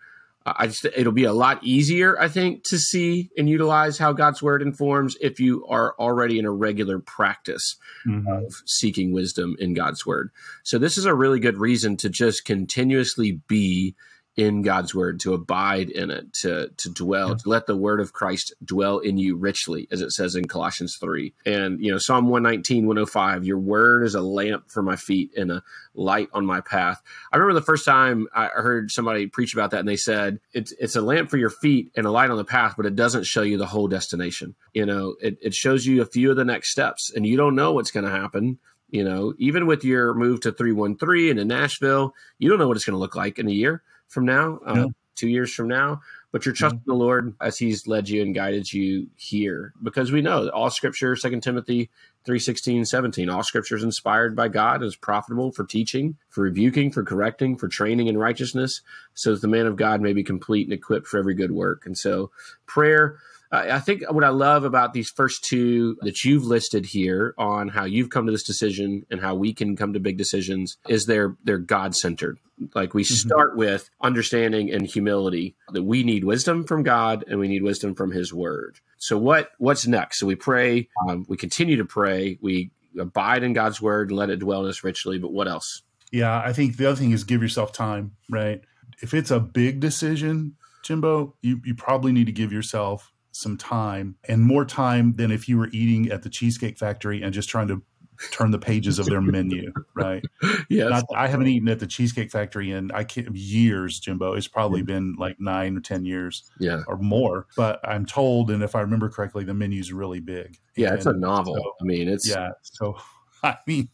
I 0.44 0.66
just 0.66 0.84
it'll 0.84 1.12
be 1.12 1.24
a 1.24 1.32
lot 1.32 1.62
easier, 1.62 2.18
I 2.20 2.28
think, 2.28 2.64
to 2.64 2.78
see 2.78 3.30
and 3.36 3.48
utilize 3.48 3.98
how 3.98 4.12
God's 4.12 4.42
word 4.42 4.62
informs 4.62 5.16
if 5.20 5.38
you 5.38 5.64
are 5.66 5.94
already 5.98 6.38
in 6.38 6.46
a 6.46 6.50
regular 6.50 6.98
practice 6.98 7.76
mm-hmm. 8.06 8.26
of 8.26 8.54
seeking 8.66 9.12
wisdom 9.12 9.56
in 9.58 9.74
God's 9.74 10.04
word. 10.04 10.30
So 10.62 10.78
this 10.78 10.98
is 10.98 11.04
a 11.04 11.14
really 11.14 11.40
good 11.40 11.58
reason 11.58 11.96
to 11.98 12.08
just 12.08 12.44
continuously 12.44 13.40
be 13.46 13.94
in 14.36 14.62
God's 14.62 14.94
word, 14.94 15.20
to 15.20 15.34
abide 15.34 15.90
in 15.90 16.10
it, 16.10 16.32
to 16.34 16.70
to 16.78 16.90
dwell, 16.90 17.30
yeah. 17.30 17.34
to 17.34 17.48
let 17.48 17.66
the 17.66 17.76
word 17.76 18.00
of 18.00 18.12
Christ 18.12 18.54
dwell 18.64 18.98
in 18.98 19.18
you 19.18 19.36
richly, 19.36 19.86
as 19.90 20.00
it 20.00 20.12
says 20.12 20.34
in 20.34 20.48
Colossians 20.48 20.96
3. 20.98 21.34
And 21.44 21.84
you 21.84 21.92
know, 21.92 21.98
Psalm 21.98 22.28
119, 22.28 22.86
105, 22.86 23.44
your 23.44 23.58
word 23.58 24.04
is 24.04 24.14
a 24.14 24.22
lamp 24.22 24.70
for 24.70 24.82
my 24.82 24.96
feet 24.96 25.32
and 25.36 25.50
a 25.50 25.62
light 25.94 26.30
on 26.32 26.46
my 26.46 26.62
path. 26.62 27.02
I 27.30 27.36
remember 27.36 27.60
the 27.60 27.66
first 27.66 27.84
time 27.84 28.26
I 28.34 28.46
heard 28.46 28.90
somebody 28.90 29.26
preach 29.26 29.52
about 29.52 29.72
that 29.72 29.80
and 29.80 29.88
they 29.88 29.96
said 29.96 30.40
it's 30.54 30.72
it's 30.72 30.96
a 30.96 31.02
lamp 31.02 31.28
for 31.28 31.36
your 31.36 31.50
feet 31.50 31.92
and 31.94 32.06
a 32.06 32.10
light 32.10 32.30
on 32.30 32.38
the 32.38 32.44
path, 32.44 32.74
but 32.76 32.86
it 32.86 32.96
doesn't 32.96 33.24
show 33.24 33.42
you 33.42 33.58
the 33.58 33.66
whole 33.66 33.88
destination. 33.88 34.54
You 34.72 34.86
know, 34.86 35.16
it, 35.20 35.36
it 35.42 35.54
shows 35.54 35.84
you 35.84 36.00
a 36.00 36.06
few 36.06 36.30
of 36.30 36.36
the 36.36 36.44
next 36.44 36.70
steps 36.70 37.12
and 37.14 37.26
you 37.26 37.36
don't 37.36 37.54
know 37.54 37.72
what's 37.72 37.90
going 37.90 38.06
to 38.06 38.10
happen 38.10 38.58
you 38.92 39.02
know, 39.02 39.32
even 39.38 39.66
with 39.66 39.84
your 39.84 40.12
move 40.12 40.40
to 40.40 40.52
313 40.52 41.30
and 41.30 41.40
in 41.40 41.48
Nashville, 41.48 42.14
you 42.38 42.50
don't 42.50 42.58
know 42.58 42.68
what 42.68 42.76
it's 42.76 42.84
going 42.84 42.92
to 42.92 43.00
look 43.00 43.16
like 43.16 43.38
in 43.38 43.48
a 43.48 43.50
year 43.50 43.82
from 44.12 44.26
now, 44.26 44.60
uh, 44.66 44.74
yeah. 44.74 44.86
two 45.16 45.28
years 45.28 45.52
from 45.52 45.68
now. 45.68 46.00
But 46.30 46.46
you're 46.46 46.54
trusting 46.54 46.80
yeah. 46.80 46.92
the 46.92 46.94
Lord 46.94 47.34
as 47.42 47.58
He's 47.58 47.86
led 47.86 48.08
you 48.08 48.22
and 48.22 48.34
guided 48.34 48.72
you 48.72 49.08
here, 49.16 49.74
because 49.82 50.12
we 50.12 50.22
know 50.22 50.44
that 50.44 50.52
all 50.54 50.70
Scripture, 50.70 51.14
Second 51.14 51.42
Timothy 51.42 51.90
3, 52.24 52.38
16, 52.38 52.84
17, 52.86 53.28
all 53.28 53.42
Scripture 53.42 53.76
is 53.76 53.82
inspired 53.82 54.34
by 54.34 54.48
God 54.48 54.76
and 54.76 54.84
is 54.84 54.96
profitable 54.96 55.52
for 55.52 55.64
teaching, 55.64 56.16
for 56.30 56.42
rebuking, 56.42 56.90
for 56.90 57.02
correcting, 57.02 57.58
for 57.58 57.68
training 57.68 58.06
in 58.06 58.16
righteousness, 58.16 58.80
so 59.12 59.32
that 59.32 59.42
the 59.42 59.48
man 59.48 59.66
of 59.66 59.76
God 59.76 60.00
may 60.00 60.14
be 60.14 60.22
complete 60.22 60.66
and 60.66 60.72
equipped 60.72 61.06
for 61.06 61.18
every 61.18 61.34
good 61.34 61.52
work. 61.52 61.84
And 61.84 61.98
so, 61.98 62.30
prayer 62.66 63.18
I 63.52 63.80
think 63.80 64.10
what 64.10 64.24
I 64.24 64.30
love 64.30 64.64
about 64.64 64.94
these 64.94 65.10
first 65.10 65.44
two 65.44 65.98
that 66.00 66.24
you've 66.24 66.44
listed 66.44 66.86
here 66.86 67.34
on 67.36 67.68
how 67.68 67.84
you've 67.84 68.08
come 68.08 68.24
to 68.24 68.32
this 68.32 68.42
decision 68.42 69.04
and 69.10 69.20
how 69.20 69.34
we 69.34 69.52
can 69.52 69.76
come 69.76 69.92
to 69.92 70.00
big 70.00 70.16
decisions 70.16 70.78
is 70.88 71.04
they're 71.04 71.36
they're 71.44 71.58
God 71.58 71.94
centered. 71.94 72.38
Like 72.74 72.94
we 72.94 73.02
mm-hmm. 73.02 73.28
start 73.28 73.56
with 73.56 73.90
understanding 74.00 74.72
and 74.72 74.86
humility 74.86 75.54
that 75.70 75.82
we 75.82 76.02
need 76.02 76.24
wisdom 76.24 76.64
from 76.64 76.82
God 76.82 77.24
and 77.28 77.38
we 77.38 77.48
need 77.48 77.62
wisdom 77.62 77.94
from 77.94 78.10
His 78.10 78.32
Word. 78.32 78.80
So 78.96 79.18
what 79.18 79.50
what's 79.58 79.86
next? 79.86 80.18
So 80.18 80.26
we 80.26 80.34
pray, 80.34 80.88
um, 81.06 81.26
we 81.28 81.36
continue 81.36 81.76
to 81.76 81.84
pray, 81.84 82.38
we 82.40 82.70
abide 82.98 83.42
in 83.42 83.52
God's 83.52 83.82
Word 83.82 84.08
and 84.08 84.18
let 84.18 84.30
it 84.30 84.38
dwell 84.38 84.64
in 84.64 84.70
us 84.70 84.82
richly. 84.82 85.18
But 85.18 85.32
what 85.32 85.46
else? 85.46 85.82
Yeah, 86.10 86.38
I 86.38 86.54
think 86.54 86.78
the 86.78 86.86
other 86.86 86.96
thing 86.96 87.12
is 87.12 87.24
give 87.24 87.42
yourself 87.42 87.72
time. 87.72 88.12
Right, 88.30 88.62
if 89.02 89.12
it's 89.12 89.30
a 89.30 89.40
big 89.40 89.80
decision, 89.80 90.56
Jimbo, 90.84 91.34
you 91.42 91.60
you 91.66 91.74
probably 91.74 92.12
need 92.12 92.26
to 92.26 92.32
give 92.32 92.50
yourself 92.50 93.12
some 93.32 93.56
time 93.56 94.16
and 94.28 94.42
more 94.42 94.64
time 94.64 95.14
than 95.14 95.30
if 95.30 95.48
you 95.48 95.58
were 95.58 95.68
eating 95.72 96.10
at 96.10 96.22
the 96.22 96.28
Cheesecake 96.28 96.78
Factory 96.78 97.22
and 97.22 97.32
just 97.32 97.48
trying 97.48 97.68
to 97.68 97.82
turn 98.30 98.50
the 98.50 98.58
pages 98.58 98.98
of 98.98 99.06
their 99.06 99.20
menu, 99.20 99.72
right? 99.94 100.22
Yes. 100.68 101.02
I 101.14 101.26
haven't 101.26 101.48
eaten 101.48 101.68
at 101.68 101.80
the 101.80 101.86
Cheesecake 101.86 102.30
Factory 102.30 102.70
in 102.70 102.90
I 102.92 103.04
can't 103.04 103.34
years, 103.34 103.98
Jimbo. 103.98 104.34
It's 104.34 104.46
probably 104.46 104.80
yeah. 104.80 104.86
been 104.86 105.16
like 105.18 105.40
nine 105.40 105.76
or 105.76 105.80
ten 105.80 106.04
years, 106.04 106.50
yeah, 106.60 106.82
or 106.86 106.98
more. 106.98 107.46
But 107.56 107.80
I'm 107.84 108.06
told, 108.06 108.50
and 108.50 108.62
if 108.62 108.74
I 108.74 108.80
remember 108.80 109.08
correctly, 109.08 109.44
the 109.44 109.54
menu's 109.54 109.92
really 109.92 110.20
big. 110.20 110.58
Yeah, 110.76 110.88
and 110.88 110.96
it's 110.96 111.06
a 111.06 111.12
novel. 111.12 111.54
So, 111.54 111.72
I 111.80 111.84
mean, 111.84 112.08
it's 112.08 112.28
yeah. 112.28 112.50
So 112.62 112.96
I 113.42 113.56
mean, 113.66 113.88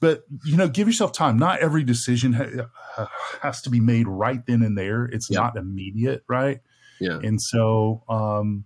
but 0.00 0.22
you 0.44 0.56
know, 0.56 0.68
give 0.68 0.86
yourself 0.86 1.12
time. 1.12 1.38
Not 1.38 1.60
every 1.60 1.84
decision 1.84 2.32
ha- 2.32 2.68
uh, 2.96 3.06
has 3.42 3.60
to 3.62 3.70
be 3.70 3.80
made 3.80 4.08
right 4.08 4.44
then 4.46 4.62
and 4.62 4.78
there. 4.78 5.04
It's 5.04 5.30
yeah. 5.30 5.40
not 5.40 5.56
immediate, 5.56 6.24
right? 6.28 6.60
Yeah. 7.00 7.18
And 7.22 7.40
so, 7.40 8.02
um, 8.08 8.64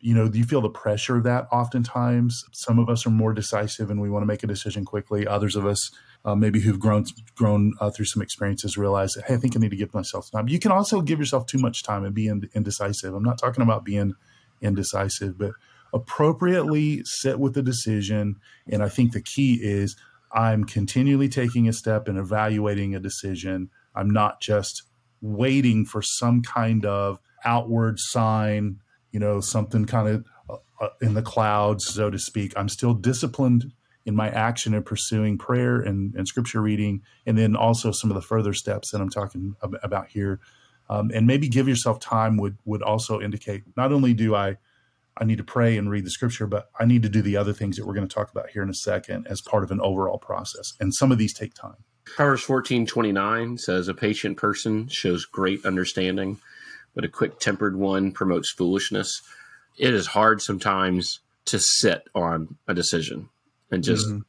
you 0.00 0.14
know, 0.14 0.28
do 0.28 0.38
you 0.38 0.44
feel 0.44 0.60
the 0.60 0.70
pressure 0.70 1.16
of 1.16 1.24
that 1.24 1.48
oftentimes. 1.50 2.44
Some 2.52 2.78
of 2.78 2.88
us 2.88 3.04
are 3.04 3.10
more 3.10 3.32
decisive 3.32 3.90
and 3.90 4.00
we 4.00 4.08
want 4.08 4.22
to 4.22 4.26
make 4.26 4.44
a 4.44 4.46
decision 4.46 4.84
quickly. 4.84 5.26
Others 5.26 5.56
of 5.56 5.66
us, 5.66 5.90
uh, 6.24 6.36
maybe 6.36 6.60
who've 6.60 6.78
grown 6.78 7.04
grown 7.34 7.72
uh, 7.80 7.90
through 7.90 8.04
some 8.04 8.22
experiences, 8.22 8.76
realize 8.76 9.16
hey, 9.26 9.34
I 9.34 9.36
think 9.38 9.56
I 9.56 9.60
need 9.60 9.70
to 9.70 9.76
give 9.76 9.92
myself 9.94 10.30
time. 10.30 10.48
You 10.48 10.60
can 10.60 10.70
also 10.70 11.00
give 11.00 11.18
yourself 11.18 11.46
too 11.46 11.58
much 11.58 11.82
time 11.82 12.04
and 12.04 12.14
be 12.14 12.28
indecisive. 12.28 13.12
I'm 13.12 13.24
not 13.24 13.38
talking 13.38 13.62
about 13.62 13.84
being 13.84 14.14
indecisive, 14.60 15.36
but 15.36 15.52
appropriately 15.92 17.02
sit 17.04 17.40
with 17.40 17.54
the 17.54 17.62
decision. 17.62 18.36
And 18.70 18.82
I 18.82 18.88
think 18.88 19.12
the 19.12 19.22
key 19.22 19.58
is 19.62 19.96
I'm 20.32 20.64
continually 20.64 21.28
taking 21.28 21.68
a 21.68 21.72
step 21.72 22.06
and 22.06 22.18
evaluating 22.18 22.94
a 22.94 23.00
decision. 23.00 23.70
I'm 23.94 24.10
not 24.10 24.40
just 24.40 24.82
waiting 25.20 25.84
for 25.84 26.02
some 26.02 26.42
kind 26.42 26.84
of 26.84 27.18
outward 27.44 27.98
sign 27.98 28.80
you 29.12 29.20
know, 29.20 29.40
something 29.40 29.84
kind 29.86 30.08
of 30.08 30.24
uh, 30.50 30.84
uh, 30.84 30.88
in 31.00 31.14
the 31.14 31.22
clouds, 31.22 31.86
so 31.86 32.10
to 32.10 32.18
speak. 32.18 32.52
I'm 32.56 32.68
still 32.68 32.94
disciplined 32.94 33.72
in 34.04 34.14
my 34.14 34.30
action 34.30 34.74
of 34.74 34.84
pursuing 34.84 35.38
prayer 35.38 35.80
and, 35.80 36.14
and 36.14 36.26
scripture 36.26 36.62
reading, 36.62 37.02
and 37.26 37.36
then 37.36 37.56
also 37.56 37.90
some 37.90 38.10
of 38.10 38.14
the 38.14 38.22
further 38.22 38.52
steps 38.52 38.90
that 38.90 39.00
I'm 39.00 39.10
talking 39.10 39.54
about 39.82 40.08
here. 40.08 40.40
Um, 40.90 41.10
and 41.12 41.26
maybe 41.26 41.48
give 41.48 41.68
yourself 41.68 42.00
time 42.00 42.38
would 42.38 42.56
would 42.64 42.82
also 42.82 43.20
indicate 43.20 43.64
not 43.76 43.92
only 43.92 44.14
do 44.14 44.34
I 44.34 44.56
I 45.18 45.24
need 45.24 45.38
to 45.38 45.44
pray 45.44 45.76
and 45.76 45.90
read 45.90 46.04
the 46.04 46.10
scripture, 46.10 46.46
but 46.46 46.70
I 46.78 46.84
need 46.84 47.02
to 47.02 47.08
do 47.08 47.20
the 47.20 47.36
other 47.36 47.52
things 47.52 47.76
that 47.76 47.86
we're 47.86 47.94
going 47.94 48.06
to 48.06 48.14
talk 48.14 48.30
about 48.30 48.50
here 48.50 48.62
in 48.62 48.70
a 48.70 48.74
second 48.74 49.26
as 49.28 49.40
part 49.40 49.64
of 49.64 49.70
an 49.70 49.80
overall 49.80 50.18
process. 50.18 50.72
And 50.80 50.94
some 50.94 51.12
of 51.12 51.18
these 51.18 51.34
take 51.34 51.54
time. 51.54 51.76
Proverbs 52.04 52.42
fourteen 52.42 52.86
twenty 52.86 53.12
nine 53.12 53.58
says, 53.58 53.88
A 53.88 53.94
patient 53.94 54.38
person 54.38 54.88
shows 54.88 55.26
great 55.26 55.64
understanding, 55.66 56.38
but 56.94 57.04
a 57.04 57.08
quick 57.08 57.38
tempered 57.38 57.76
one 57.76 58.12
promotes 58.12 58.50
foolishness. 58.50 59.22
It 59.76 59.94
is 59.94 60.08
hard 60.08 60.42
sometimes 60.42 61.20
to 61.46 61.58
sit 61.58 62.08
on 62.14 62.56
a 62.66 62.74
decision 62.74 63.28
and 63.70 63.82
just 63.84 64.06
mm-hmm. 64.06 64.20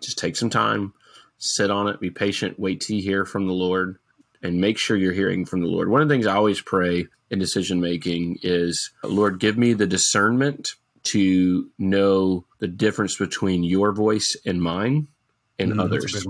just 0.00 0.18
take 0.18 0.36
some 0.36 0.50
time, 0.50 0.92
sit 1.38 1.70
on 1.70 1.88
it, 1.88 2.00
be 2.00 2.10
patient, 2.10 2.58
wait 2.58 2.80
to 2.82 2.98
hear 2.98 3.24
from 3.24 3.46
the 3.46 3.52
Lord, 3.52 3.98
and 4.42 4.60
make 4.60 4.78
sure 4.78 4.96
you're 4.96 5.12
hearing 5.12 5.44
from 5.44 5.60
the 5.60 5.66
Lord. 5.66 5.88
One 5.88 6.02
of 6.02 6.08
the 6.08 6.14
things 6.14 6.26
I 6.26 6.34
always 6.34 6.60
pray 6.60 7.06
in 7.30 7.38
decision 7.38 7.80
making 7.80 8.38
is, 8.42 8.90
Lord, 9.02 9.40
give 9.40 9.56
me 9.56 9.72
the 9.72 9.86
discernment 9.86 10.74
to 11.04 11.68
know 11.78 12.44
the 12.58 12.68
difference 12.68 13.16
between 13.16 13.64
your 13.64 13.92
voice 13.92 14.36
and 14.44 14.60
mine 14.60 15.08
and 15.58 15.72
mm, 15.72 15.82
others. 15.82 16.26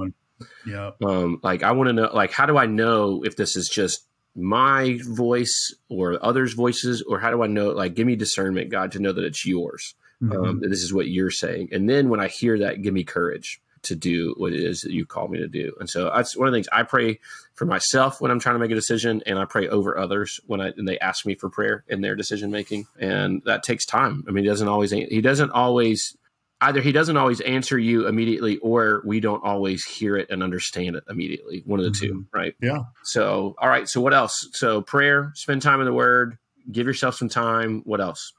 Yeah. 0.67 0.93
Um, 1.05 1.41
like 1.43 1.63
I 1.63 1.73
want 1.73 1.89
to 1.89 1.93
know, 1.93 2.11
like, 2.13 2.33
how 2.33 2.47
do 2.47 2.57
I 2.57 2.67
know 2.67 3.23
if 3.25 3.37
this 3.37 3.57
is 3.57 3.69
just 3.69 4.07
my 4.35 4.99
voice 5.03 5.75
or 5.89 6.19
others' 6.25 6.55
voices, 6.55 7.03
or 7.03 7.21
how 7.21 7.31
do 7.31 7.43
I 7.43 7.47
know? 7.47 7.71
Like, 7.71 7.95
give 7.95 8.07
me 8.07 8.17
discernment, 8.17 8.71
God, 8.71 8.93
to 8.93 8.99
know 8.99 9.13
that 9.13 9.25
it's 9.25 9.47
yours. 9.47 9.95
Mm-hmm. 10.23 10.45
Um, 10.45 10.61
this 10.61 10.83
is 10.83 10.95
what 10.95 11.09
you're 11.09 11.31
saying. 11.31 11.71
And 11.73 11.89
then 11.89 12.09
when 12.09 12.21
I 12.21 12.29
hear 12.29 12.59
that, 12.61 12.83
give 12.83 12.95
me 12.95 13.05
courage 13.05 13.61
to 13.83 13.97
do 13.97 14.35
what 14.37 14.53
it 14.53 14.61
is 14.61 14.83
that 14.83 14.93
you 14.93 15.05
call 15.05 15.29
me 15.29 15.39
to 15.39 15.49
do. 15.49 15.73
And 15.81 15.91
so 15.91 16.11
that's 16.15 16.37
one 16.37 16.47
of 16.47 16.53
the 16.53 16.57
things 16.57 16.69
I 16.73 16.85
pray 16.85 17.19
for 17.55 17.65
myself 17.65 18.21
when 18.21 18.31
I'm 18.31 18.39
trying 18.39 18.55
to 18.55 18.61
make 18.61 18.71
a 18.71 18.77
decision, 18.77 19.23
and 19.27 19.39
I 19.39 19.45
pray 19.45 19.69
over 19.69 19.99
others 19.99 20.41
when 20.47 20.61
I 20.61 20.69
and 20.77 20.87
they 20.87 20.99
ask 20.99 21.27
me 21.27 21.35
for 21.35 21.51
prayer 21.51 21.85
in 21.89 22.01
their 22.01 22.15
decision 22.15 22.51
making. 22.51 22.87
And 22.99 23.43
that 23.45 23.65
takes 23.65 23.85
time. 23.85 24.25
I 24.29 24.31
mean, 24.31 24.45
he 24.45 24.51
doesn't 24.51 24.69
always 24.69 24.93
he 24.93 25.21
doesn't 25.21 25.51
always 25.51 26.17
either 26.63 26.81
he 26.81 26.93
doesn't 26.93 27.17
always 27.17 27.41
answer 27.41 27.79
you 27.79 28.07
immediately 28.07 28.59
or 28.59 29.03
we 29.05 29.21
don't 29.21 29.45
always 29.45 29.85
hear 29.85 30.17
it 30.17 30.31
and 30.31 30.43
understand 30.43 30.97
it 30.97 31.05
immediately 31.09 31.63
one 31.67 31.79
of 31.79 31.85
the 31.85 31.91
mm-hmm. 31.91 32.07
two 32.07 32.27
right? 32.33 32.55
Yeah. 32.61 32.81
So 33.05 33.55
all 33.59 33.69
right 33.69 33.89
so 33.89 34.01
what 34.01 34.15
else? 34.15 34.49
So 34.53 34.83
prayer 34.83 35.33
spend 35.35 35.63
time 35.63 35.81
in 35.81 35.87
the 35.87 35.93
word 35.93 36.39
give 36.71 36.87
yourself 36.87 37.17
some 37.17 37.29
time 37.29 37.83
what 37.85 38.01
else? 38.01 38.33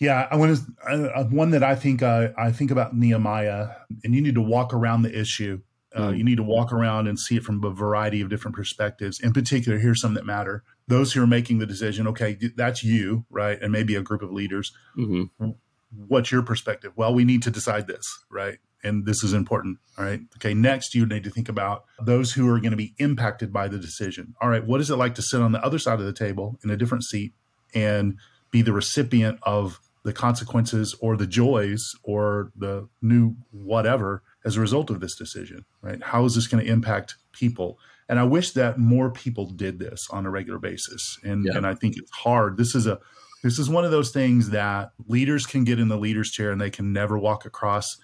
Yeah 0.00 0.26
i 0.30 0.36
want 0.36 0.58
to 0.58 1.12
uh, 1.16 1.24
one 1.24 1.50
that 1.50 1.62
i 1.62 1.76
think 1.76 2.02
uh, 2.02 2.28
i 2.36 2.50
think 2.50 2.72
about 2.72 2.96
nehemiah 2.96 3.68
and 4.02 4.12
you 4.12 4.20
need 4.20 4.34
to 4.34 4.40
walk 4.40 4.74
around 4.74 5.02
the 5.02 5.18
issue 5.18 5.60
uh, 5.94 6.08
mm. 6.08 6.18
you 6.18 6.24
need 6.24 6.36
to 6.36 6.42
walk 6.42 6.72
around 6.72 7.06
and 7.06 7.18
see 7.18 7.36
it 7.36 7.44
from 7.44 7.62
a 7.62 7.70
variety 7.70 8.20
of 8.20 8.28
different 8.28 8.56
perspectives. 8.56 9.20
In 9.20 9.32
particular 9.32 9.78
here's 9.78 10.00
some 10.00 10.14
that 10.14 10.26
matter. 10.26 10.64
Those 10.88 11.12
who 11.12 11.22
are 11.22 11.26
making 11.26 11.58
the 11.60 11.66
decision 11.66 12.08
okay 12.08 12.36
that's 12.56 12.82
you 12.82 13.24
right 13.30 13.58
and 13.62 13.72
maybe 13.72 13.94
a 13.94 14.02
group 14.02 14.22
of 14.22 14.32
leaders. 14.32 14.72
Mm-hmm 14.98 15.50
what's 16.08 16.30
your 16.32 16.42
perspective? 16.42 16.92
Well, 16.96 17.14
we 17.14 17.24
need 17.24 17.42
to 17.42 17.50
decide 17.50 17.86
this, 17.86 18.04
right? 18.30 18.58
And 18.82 19.06
this 19.06 19.24
is 19.24 19.32
important. 19.32 19.78
All 19.96 20.04
right. 20.04 20.20
Okay. 20.36 20.52
Next, 20.52 20.94
you 20.94 21.06
need 21.06 21.24
to 21.24 21.30
think 21.30 21.48
about 21.48 21.84
those 22.00 22.32
who 22.32 22.48
are 22.48 22.60
going 22.60 22.72
to 22.72 22.76
be 22.76 22.94
impacted 22.98 23.52
by 23.52 23.68
the 23.68 23.78
decision. 23.78 24.34
All 24.40 24.48
right. 24.48 24.64
What 24.64 24.80
is 24.80 24.90
it 24.90 24.96
like 24.96 25.14
to 25.14 25.22
sit 25.22 25.40
on 25.40 25.52
the 25.52 25.64
other 25.64 25.78
side 25.78 26.00
of 26.00 26.06
the 26.06 26.12
table 26.12 26.58
in 26.62 26.70
a 26.70 26.76
different 26.76 27.04
seat 27.04 27.32
and 27.74 28.18
be 28.50 28.62
the 28.62 28.72
recipient 28.72 29.38
of 29.42 29.80
the 30.04 30.12
consequences 30.12 30.94
or 31.00 31.16
the 31.16 31.26
joys 31.26 31.82
or 32.02 32.52
the 32.54 32.86
new 33.00 33.36
whatever 33.50 34.22
as 34.44 34.56
a 34.56 34.60
result 34.60 34.90
of 34.90 35.00
this 35.00 35.16
decision, 35.16 35.64
right? 35.80 36.02
How 36.02 36.26
is 36.26 36.34
this 36.34 36.46
going 36.46 36.64
to 36.64 36.70
impact 36.70 37.16
people? 37.32 37.78
And 38.06 38.18
I 38.18 38.24
wish 38.24 38.50
that 38.50 38.78
more 38.78 39.10
people 39.10 39.46
did 39.46 39.78
this 39.78 40.06
on 40.10 40.26
a 40.26 40.30
regular 40.30 40.58
basis. 40.58 41.18
And, 41.24 41.46
yeah. 41.46 41.56
and 41.56 41.66
I 41.66 41.74
think 41.74 41.96
it's 41.96 42.10
hard. 42.10 42.58
This 42.58 42.74
is 42.74 42.86
a, 42.86 43.00
this 43.44 43.58
is 43.58 43.68
one 43.68 43.84
of 43.84 43.90
those 43.90 44.10
things 44.10 44.50
that 44.50 44.92
leaders 45.06 45.44
can 45.44 45.64
get 45.64 45.78
in 45.78 45.88
the 45.88 45.98
leader's 45.98 46.30
chair 46.30 46.50
and 46.50 46.58
they 46.58 46.70
can 46.70 46.94
never 46.94 47.18
walk 47.18 47.44
across 47.44 47.98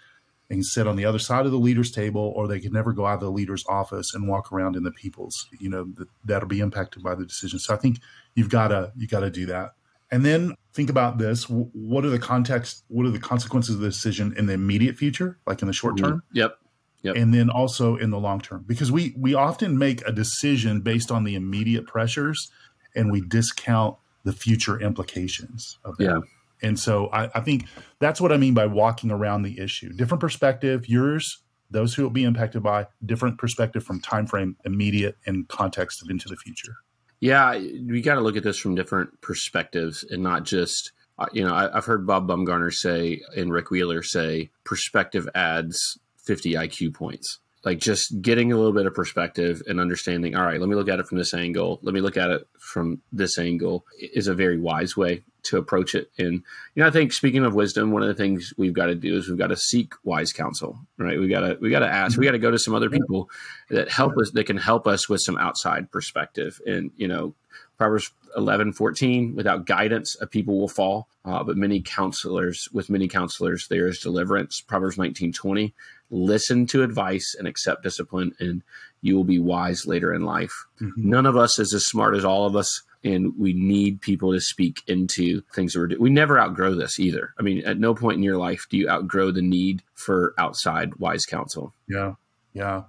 and 0.50 0.66
sit 0.66 0.86
on 0.86 0.96
the 0.96 1.04
other 1.06 1.18
side 1.18 1.46
of 1.46 1.50
the 1.50 1.58
leader's 1.58 1.90
table 1.90 2.34
or 2.36 2.46
they 2.46 2.60
can 2.60 2.74
never 2.74 2.92
go 2.92 3.06
out 3.06 3.14
of 3.14 3.20
the 3.20 3.30
leader's 3.30 3.64
office 3.66 4.12
and 4.12 4.28
walk 4.28 4.52
around 4.52 4.76
in 4.76 4.82
the 4.82 4.90
people's 4.90 5.48
you 5.58 5.70
know 5.70 5.86
that, 5.96 6.08
that'll 6.26 6.46
be 6.48 6.60
impacted 6.60 7.02
by 7.02 7.14
the 7.14 7.24
decision. 7.24 7.58
So 7.58 7.72
i 7.72 7.78
think 7.78 8.00
you've 8.34 8.50
got 8.50 8.68
to 8.68 8.92
you 8.96 9.08
got 9.08 9.20
to 9.20 9.30
do 9.30 9.46
that. 9.46 9.70
And 10.12 10.26
then 10.26 10.56
think 10.74 10.90
about 10.90 11.18
this. 11.18 11.44
What 11.44 12.04
are 12.04 12.10
the 12.10 12.18
context 12.18 12.84
what 12.88 13.06
are 13.06 13.10
the 13.10 13.18
consequences 13.18 13.76
of 13.76 13.80
the 13.80 13.88
decision 13.88 14.34
in 14.36 14.44
the 14.44 14.52
immediate 14.52 14.98
future 14.98 15.38
like 15.46 15.62
in 15.62 15.68
the 15.68 15.72
short 15.72 15.96
term? 15.96 16.18
Mm-hmm. 16.18 16.36
yep. 16.36 16.58
Yep. 17.02 17.16
and 17.16 17.32
then 17.32 17.48
also 17.48 17.96
in 17.96 18.10
the 18.10 18.18
long 18.18 18.42
term. 18.42 18.62
Because 18.66 18.92
we 18.92 19.14
we 19.16 19.32
often 19.32 19.78
make 19.78 20.06
a 20.06 20.12
decision 20.12 20.82
based 20.82 21.10
on 21.10 21.24
the 21.24 21.34
immediate 21.34 21.86
pressures 21.86 22.50
and 22.94 23.10
we 23.10 23.22
discount 23.22 23.96
the 24.24 24.32
future 24.32 24.80
implications 24.80 25.78
of 25.84 25.96
that. 25.98 26.04
Yeah. 26.04 26.18
And 26.62 26.78
so 26.78 27.08
I, 27.12 27.30
I, 27.34 27.40
think 27.40 27.64
that's 28.00 28.20
what 28.20 28.32
I 28.32 28.36
mean 28.36 28.52
by 28.52 28.66
walking 28.66 29.10
around 29.10 29.42
the 29.42 29.58
issue. 29.58 29.92
Different 29.94 30.20
perspective, 30.20 30.88
yours, 30.88 31.42
those 31.70 31.94
who 31.94 32.02
will 32.02 32.10
be 32.10 32.24
impacted 32.24 32.62
by 32.62 32.86
different 33.04 33.38
perspective 33.38 33.82
from 33.82 34.00
time 34.00 34.26
frame, 34.26 34.56
immediate 34.64 35.16
and 35.24 35.48
context 35.48 36.02
of 36.02 36.10
into 36.10 36.28
the 36.28 36.36
future. 36.36 36.74
Yeah, 37.20 37.58
we 37.58 38.00
got 38.00 38.14
to 38.14 38.20
look 38.20 38.36
at 38.36 38.42
this 38.42 38.58
from 38.58 38.74
different 38.74 39.20
perspectives 39.20 40.04
and 40.04 40.22
not 40.22 40.44
just 40.44 40.92
uh, 41.18 41.26
you 41.32 41.44
know 41.44 41.54
I, 41.54 41.70
have 41.74 41.84
heard 41.84 42.06
Bob 42.06 42.26
Bumgarner 42.26 42.72
say 42.72 43.20
and 43.36 43.52
Rick 43.52 43.70
Wheeler 43.70 44.02
say 44.02 44.50
perspective 44.64 45.28
adds 45.34 45.98
50 46.24 46.54
IQ 46.54 46.94
points 46.94 47.38
like 47.64 47.78
just 47.78 48.22
getting 48.22 48.52
a 48.52 48.56
little 48.56 48.72
bit 48.72 48.86
of 48.86 48.94
perspective 48.94 49.62
and 49.66 49.80
understanding 49.80 50.34
all 50.34 50.44
right 50.44 50.60
let 50.60 50.68
me 50.68 50.76
look 50.76 50.88
at 50.88 50.98
it 50.98 51.06
from 51.06 51.18
this 51.18 51.34
angle. 51.34 51.78
Let 51.82 51.94
me 51.94 52.00
look 52.00 52.16
at 52.16 52.30
it 52.30 52.46
from 52.58 53.00
this 53.12 53.38
angle 53.38 53.84
is 53.98 54.28
a 54.28 54.34
very 54.34 54.58
wise 54.58 54.96
way 54.96 55.22
to 55.42 55.56
approach 55.56 55.94
it. 55.94 56.10
And 56.18 56.42
you 56.74 56.82
know 56.82 56.86
i 56.86 56.90
think 56.90 57.12
speaking 57.12 57.44
of 57.44 57.54
wisdom 57.54 57.90
one 57.90 58.02
of 58.02 58.08
the 58.08 58.14
things 58.14 58.52
we've 58.56 58.72
got 58.72 58.86
to 58.86 58.94
do 58.94 59.16
is 59.16 59.28
we've 59.28 59.38
got 59.38 59.48
to 59.48 59.56
seek 59.56 59.94
wise 60.04 60.32
counsel 60.32 60.78
right? 60.98 61.18
We 61.18 61.28
got 61.28 61.40
to 61.40 61.58
we 61.60 61.70
got 61.70 61.80
to 61.80 61.88
ask 61.88 62.16
we 62.16 62.26
mm-hmm. 62.26 62.28
got 62.28 62.32
to 62.32 62.38
go 62.38 62.50
to 62.50 62.58
some 62.58 62.74
other 62.74 62.90
people 62.90 63.30
that 63.70 63.90
help 63.90 64.16
us 64.18 64.30
that 64.32 64.44
can 64.44 64.58
help 64.58 64.86
us 64.86 65.08
with 65.08 65.20
some 65.20 65.38
outside 65.38 65.90
perspective. 65.90 66.60
And 66.66 66.90
you 66.96 67.08
know 67.08 67.34
proverbs 67.80 68.12
11 68.36 68.72
14 68.72 69.34
without 69.34 69.66
guidance 69.66 70.16
a 70.20 70.26
people 70.26 70.60
will 70.60 70.68
fall 70.68 71.08
uh, 71.24 71.42
but 71.42 71.56
many 71.56 71.80
counselors 71.80 72.68
with 72.72 72.90
many 72.90 73.08
counselors 73.08 73.66
there 73.68 73.88
is 73.88 73.98
deliverance 73.98 74.60
proverbs 74.60 74.98
19 74.98 75.32
20 75.32 75.74
listen 76.10 76.66
to 76.66 76.82
advice 76.82 77.34
and 77.38 77.46
accept 77.46 77.82
discipline, 77.82 78.34
and 78.38 78.62
you 79.00 79.16
will 79.16 79.24
be 79.24 79.38
wise 79.38 79.86
later 79.86 80.12
in 80.12 80.24
life. 80.24 80.52
Mm-hmm. 80.80 81.08
None 81.08 81.26
of 81.26 81.36
us 81.36 81.58
is 81.58 81.72
as 81.72 81.86
smart 81.86 82.16
as 82.16 82.24
all 82.24 82.46
of 82.46 82.56
us, 82.56 82.82
and 83.02 83.32
we 83.38 83.52
need 83.52 84.00
people 84.00 84.32
to 84.32 84.40
speak 84.40 84.82
into 84.86 85.42
things 85.54 85.72
that 85.72 85.78
we're 85.78 85.86
doing. 85.88 86.02
We 86.02 86.10
never 86.10 86.38
outgrow 86.38 86.74
this 86.74 86.98
either. 86.98 87.32
I 87.38 87.42
mean, 87.42 87.64
at 87.64 87.78
no 87.78 87.94
point 87.94 88.16
in 88.16 88.22
your 88.22 88.36
life 88.36 88.66
do 88.68 88.76
you 88.76 88.88
outgrow 88.88 89.30
the 89.30 89.42
need 89.42 89.82
for 89.94 90.34
outside 90.36 90.96
wise 90.96 91.24
counsel. 91.24 91.72
Yeah, 91.88 92.14
yeah. 92.52 92.82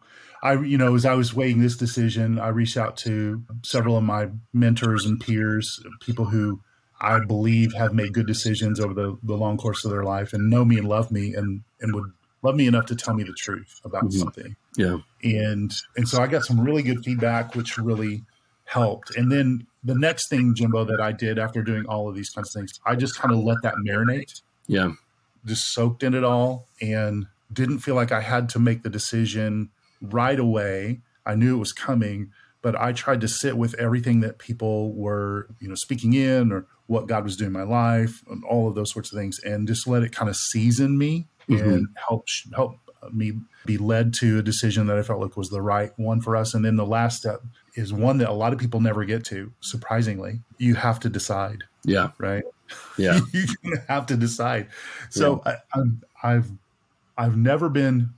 I, 0.44 0.54
you 0.54 0.78
know, 0.78 0.96
as 0.96 1.06
I 1.06 1.14
was 1.14 1.34
weighing 1.34 1.60
this 1.60 1.78
decision, 1.78 2.40
I 2.40 2.48
reached 2.50 2.78
out 2.78 2.98
to 2.98 3.44
several 3.64 3.98
of 3.98 4.04
my 4.04 4.30
mentors 4.54 5.06
and 5.06 5.20
peers, 5.20 5.84
people 6.00 6.26
who 6.26 6.62
I 7.00 7.20
believe 7.20 7.74
have 7.74 7.94
made 7.94 8.14
good 8.14 8.28
decisions 8.28 8.80
over 8.80 8.94
the, 8.94 9.18
the 9.24 9.36
long 9.36 9.58
course 9.58 9.86
of 9.86 9.92
their 9.92 10.04
life 10.04 10.34
and 10.34 10.50
know 10.50 10.66
me 10.66 10.78
and 10.78 10.88
love 10.88 11.12
me 11.12 11.34
and, 11.34 11.62
and 11.80 11.94
would 11.94 12.12
love 12.44 12.56
me 12.56 12.68
enough 12.68 12.86
to 12.88 12.96
tell 12.96 13.14
me 13.14 13.24
the 13.24 13.34
truth 13.34 13.80
about 13.84 14.06
mm-hmm. 14.06 14.20
something. 14.20 14.56
Yeah. 14.78 14.98
And 15.24 15.72
and 15.96 16.08
so 16.08 16.22
I 16.22 16.28
got 16.28 16.44
some 16.44 16.60
really 16.60 16.84
good 16.84 17.04
feedback, 17.04 17.56
which 17.56 17.78
really 17.78 18.24
helped. 18.66 19.16
And 19.16 19.32
then 19.32 19.68
the 19.84 19.96
next 19.96 20.30
thing, 20.30 20.56
Jimbo, 20.56 20.86
that 20.86 21.02
I 21.02 21.12
did 21.12 21.38
after 21.38 21.62
doing 21.62 21.86
all 21.86 22.08
of 22.08 22.16
these 22.16 22.30
kinds 22.30 22.56
of 22.56 22.60
things, 22.60 22.80
I 22.86 22.96
just 22.96 23.18
kind 23.20 23.34
of 23.34 23.44
let 23.44 23.62
that 23.64 23.76
marinate. 23.86 24.42
Yeah. 24.68 24.94
Just 25.46 25.74
soaked 25.74 26.04
in 26.04 26.14
it 26.14 26.24
all 26.24 26.68
and 26.82 27.26
didn't 27.52 27.80
feel 27.80 27.96
like 27.96 28.12
I 28.12 28.22
had 28.22 28.50
to 28.50 28.60
make 28.60 28.84
the 28.84 28.90
decision 28.90 29.70
right 30.02 30.40
away. 30.40 31.02
I 31.26 31.36
knew 31.36 31.56
it 31.56 31.60
was 31.60 31.74
coming, 31.74 32.32
but 32.62 32.76
I 32.76 32.94
tried 32.94 33.22
to 33.22 33.28
sit 33.28 33.58
with 33.58 33.76
everything 33.76 34.22
that 34.22 34.38
people 34.38 34.94
were, 34.94 35.48
you 35.60 35.68
know, 35.68 35.76
speaking 35.76 36.14
in 36.14 36.52
or 36.52 36.66
what 36.88 37.08
God 37.08 37.24
was 37.24 37.38
doing 37.38 37.48
in 37.48 37.54
my 37.54 37.64
life 37.64 38.24
and 38.30 38.44
all 38.44 38.68
of 38.68 38.76
those 38.76 38.92
sorts 38.92 39.12
of 39.12 39.18
things, 39.18 39.40
and 39.40 39.68
just 39.68 39.88
let 39.88 40.04
it 40.04 40.12
kind 40.12 40.30
of 40.30 40.36
season 40.36 40.98
me 40.98 41.28
mm-hmm. 41.48 41.70
and 41.70 41.88
help 41.96 42.26
help 42.54 42.78
me 43.12 43.34
be 43.66 43.78
led 43.78 44.14
to 44.14 44.40
a 44.40 44.42
decision 44.42 44.88
that 44.88 44.98
I 44.98 45.04
felt 45.04 45.22
like 45.22 45.38
was 45.38 45.50
the 45.50 45.62
right 45.62 45.92
one 45.98 46.22
for 46.22 46.36
us. 46.36 46.54
And 46.54 46.64
then 46.64 46.76
the 46.76 46.86
last 46.86 47.18
step 47.20 47.42
is 47.76 47.94
one 47.94 48.18
that 48.20 48.30
a 48.30 48.34
lot 48.34 48.54
of 48.54 48.60
people 48.60 48.80
never 48.80 49.06
get 49.06 49.24
to. 49.26 49.52
Surprisingly, 49.62 50.42
you 50.58 50.76
have 50.76 51.00
to 51.02 51.10
decide. 51.10 51.64
Yeah. 51.84 52.12
Right. 52.18 52.44
Yeah. 52.98 53.20
you 53.34 53.46
have 53.88 54.06
to 54.08 54.18
decide. 54.18 54.68
So 55.10 55.42
yeah. 55.46 55.58
I, 55.74 56.36
I've 56.36 56.52
I've 57.18 57.38
never 57.38 57.70
been 57.70 58.10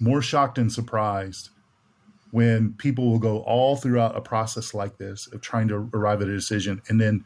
more 0.00 0.22
shocked 0.22 0.58
and 0.58 0.72
surprised 0.72 1.50
when 2.30 2.74
people 2.74 3.10
will 3.10 3.18
go 3.18 3.38
all 3.40 3.76
throughout 3.76 4.16
a 4.16 4.20
process 4.20 4.74
like 4.74 4.98
this 4.98 5.26
of 5.32 5.40
trying 5.40 5.68
to 5.68 5.88
arrive 5.94 6.20
at 6.20 6.28
a 6.28 6.34
decision 6.34 6.82
and 6.88 7.00
then 7.00 7.24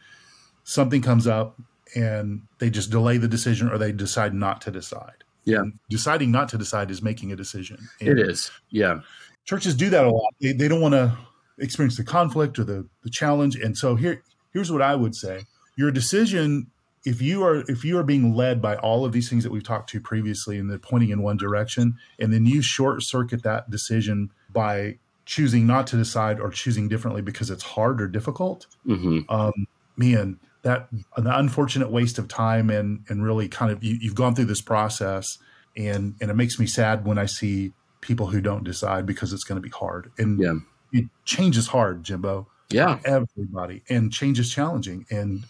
something 0.65 1.03
comes 1.03 1.27
up 1.27 1.61
and 1.95 2.43
they 2.59 2.71
just 2.71 2.91
delay 2.91 3.19
the 3.19 3.29
decision 3.29 3.69
or 3.69 3.79
they 3.79 3.93
decide 3.93 4.33
not 4.33 4.61
to 4.63 4.71
decide. 4.71 5.25
Yeah. 5.45 5.59
And 5.59 5.79
deciding 5.91 6.31
not 6.31 6.49
to 6.51 6.59
decide 6.59 6.91
is 6.91 7.03
making 7.03 7.33
a 7.33 7.37
decision. 7.37 7.89
And 8.01 8.11
it 8.11 8.29
is. 8.29 8.51
Yeah. 8.71 9.01
Churches 9.45 9.75
do 9.75 9.91
that 9.91 10.05
a 10.05 10.11
lot. 10.11 10.35
They, 10.41 10.53
they 10.53 10.69
don't 10.69 10.81
want 10.81 10.95
to 10.95 11.17
experience 11.59 11.97
the 11.97 12.05
conflict 12.05 12.59
or 12.59 12.65
the, 12.65 12.87
the 13.03 13.11
challenge. 13.11 13.57
And 13.57 13.77
so 13.77 13.97
here 13.97 14.23
here's 14.53 14.71
what 14.71 14.83
I 14.83 14.95
would 14.95 15.15
say. 15.15 15.43
Your 15.77 15.91
decision 15.91 16.71
if 17.05 17.21
you 17.21 17.45
are 17.45 17.65
if 17.69 17.85
you 17.85 17.99
are 17.99 18.03
being 18.03 18.35
led 18.35 18.62
by 18.62 18.77
all 18.77 19.05
of 19.05 19.12
these 19.12 19.29
things 19.29 19.43
that 19.43 19.51
we've 19.51 19.65
talked 19.65 19.91
to 19.91 20.01
previously 20.01 20.59
and 20.59 20.71
they're 20.71 20.79
pointing 20.79 21.11
in 21.11 21.23
one 21.23 21.37
direction 21.37 21.97
and 22.19 22.33
then 22.33 22.47
you 22.47 22.62
short 22.62 23.03
circuit 23.03 23.43
that 23.43 23.71
decision 23.71 24.31
by 24.51 24.99
choosing 25.25 25.67
not 25.67 25.87
to 25.87 25.97
decide 25.97 26.41
or 26.41 26.51
choosing 26.51 26.88
differently 26.88 27.23
because 27.23 27.51
it's 27.51 27.62
hard 27.62 28.01
or 28.01 28.09
difficult 28.09 28.67
mm-hmm. 28.87 29.21
um, 29.29 29.67
man 29.97 30.38
that 30.62 30.88
an 31.17 31.27
unfortunate 31.27 31.91
waste 31.91 32.19
of 32.19 32.29
time 32.29 32.71
and 32.71 33.05
and 33.09 33.25
really 33.25 33.49
kind 33.49 33.73
of 33.73 33.83
you, 33.83 33.97
you've 34.01 34.15
gone 34.15 34.35
through 34.35 34.45
this 34.45 34.61
process 34.61 35.38
and 35.77 36.15
and 36.21 36.31
it 36.31 36.35
makes 36.35 36.59
me 36.59 36.67
sad 36.67 37.05
when 37.05 37.19
i 37.19 37.27
see 37.27 37.73
people 38.01 38.27
who 38.27 38.41
don't 38.41 38.65
decide 38.65 39.07
because 39.07 39.33
it's 39.33 39.45
going 39.45 39.61
to 39.61 39.62
be 39.62 39.71
hard 39.71 40.11
and 40.19 40.41
yeah. 40.41 40.55
it, 40.93 41.05
change 41.25 41.57
is 41.57 41.69
hard 41.69 42.05
jimbo 42.05 42.47
yeah. 42.75 42.99
everybody. 43.05 43.83
And 43.89 44.13
change 44.13 44.39
is 44.39 44.53
challenging. 44.53 45.07
And 45.11 45.45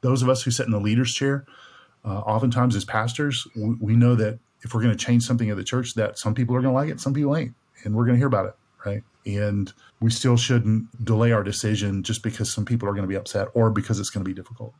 those 0.00 0.22
of 0.22 0.28
us 0.28 0.42
who 0.42 0.50
sit 0.50 0.66
in 0.66 0.72
the 0.72 0.80
leader's 0.80 1.14
chair 1.14 1.44
uh, 2.04 2.20
oftentimes 2.20 2.76
as 2.76 2.84
pastors 2.84 3.46
we, 3.56 3.74
we 3.80 3.96
know 3.96 4.14
that 4.14 4.38
if 4.62 4.74
we're 4.74 4.82
going 4.82 4.96
to 4.96 5.04
change 5.04 5.24
something 5.24 5.50
at 5.50 5.56
the 5.56 5.64
church 5.64 5.94
that 5.94 6.18
some 6.18 6.34
people 6.34 6.54
are 6.54 6.60
going 6.60 6.72
to 6.72 6.76
like 6.78 6.88
it 6.88 7.00
some 7.00 7.14
people 7.14 7.36
ain't. 7.36 7.54
And 7.84 7.94
we're 7.94 8.04
going 8.04 8.14
to 8.14 8.18
hear 8.18 8.28
about 8.28 8.46
it 8.46 8.54
right? 8.86 9.02
And 9.26 9.72
we 10.00 10.10
still 10.10 10.36
shouldn't 10.36 11.04
delay 11.04 11.32
our 11.32 11.42
decision 11.42 12.02
just 12.02 12.22
because 12.22 12.52
some 12.52 12.64
people 12.64 12.88
are 12.88 12.92
going 12.92 13.02
to 13.02 13.08
be 13.08 13.16
upset 13.16 13.48
or 13.54 13.70
because 13.70 13.98
it's 13.98 14.10
going 14.10 14.24
to 14.24 14.28
be 14.28 14.34
difficult. 14.34 14.74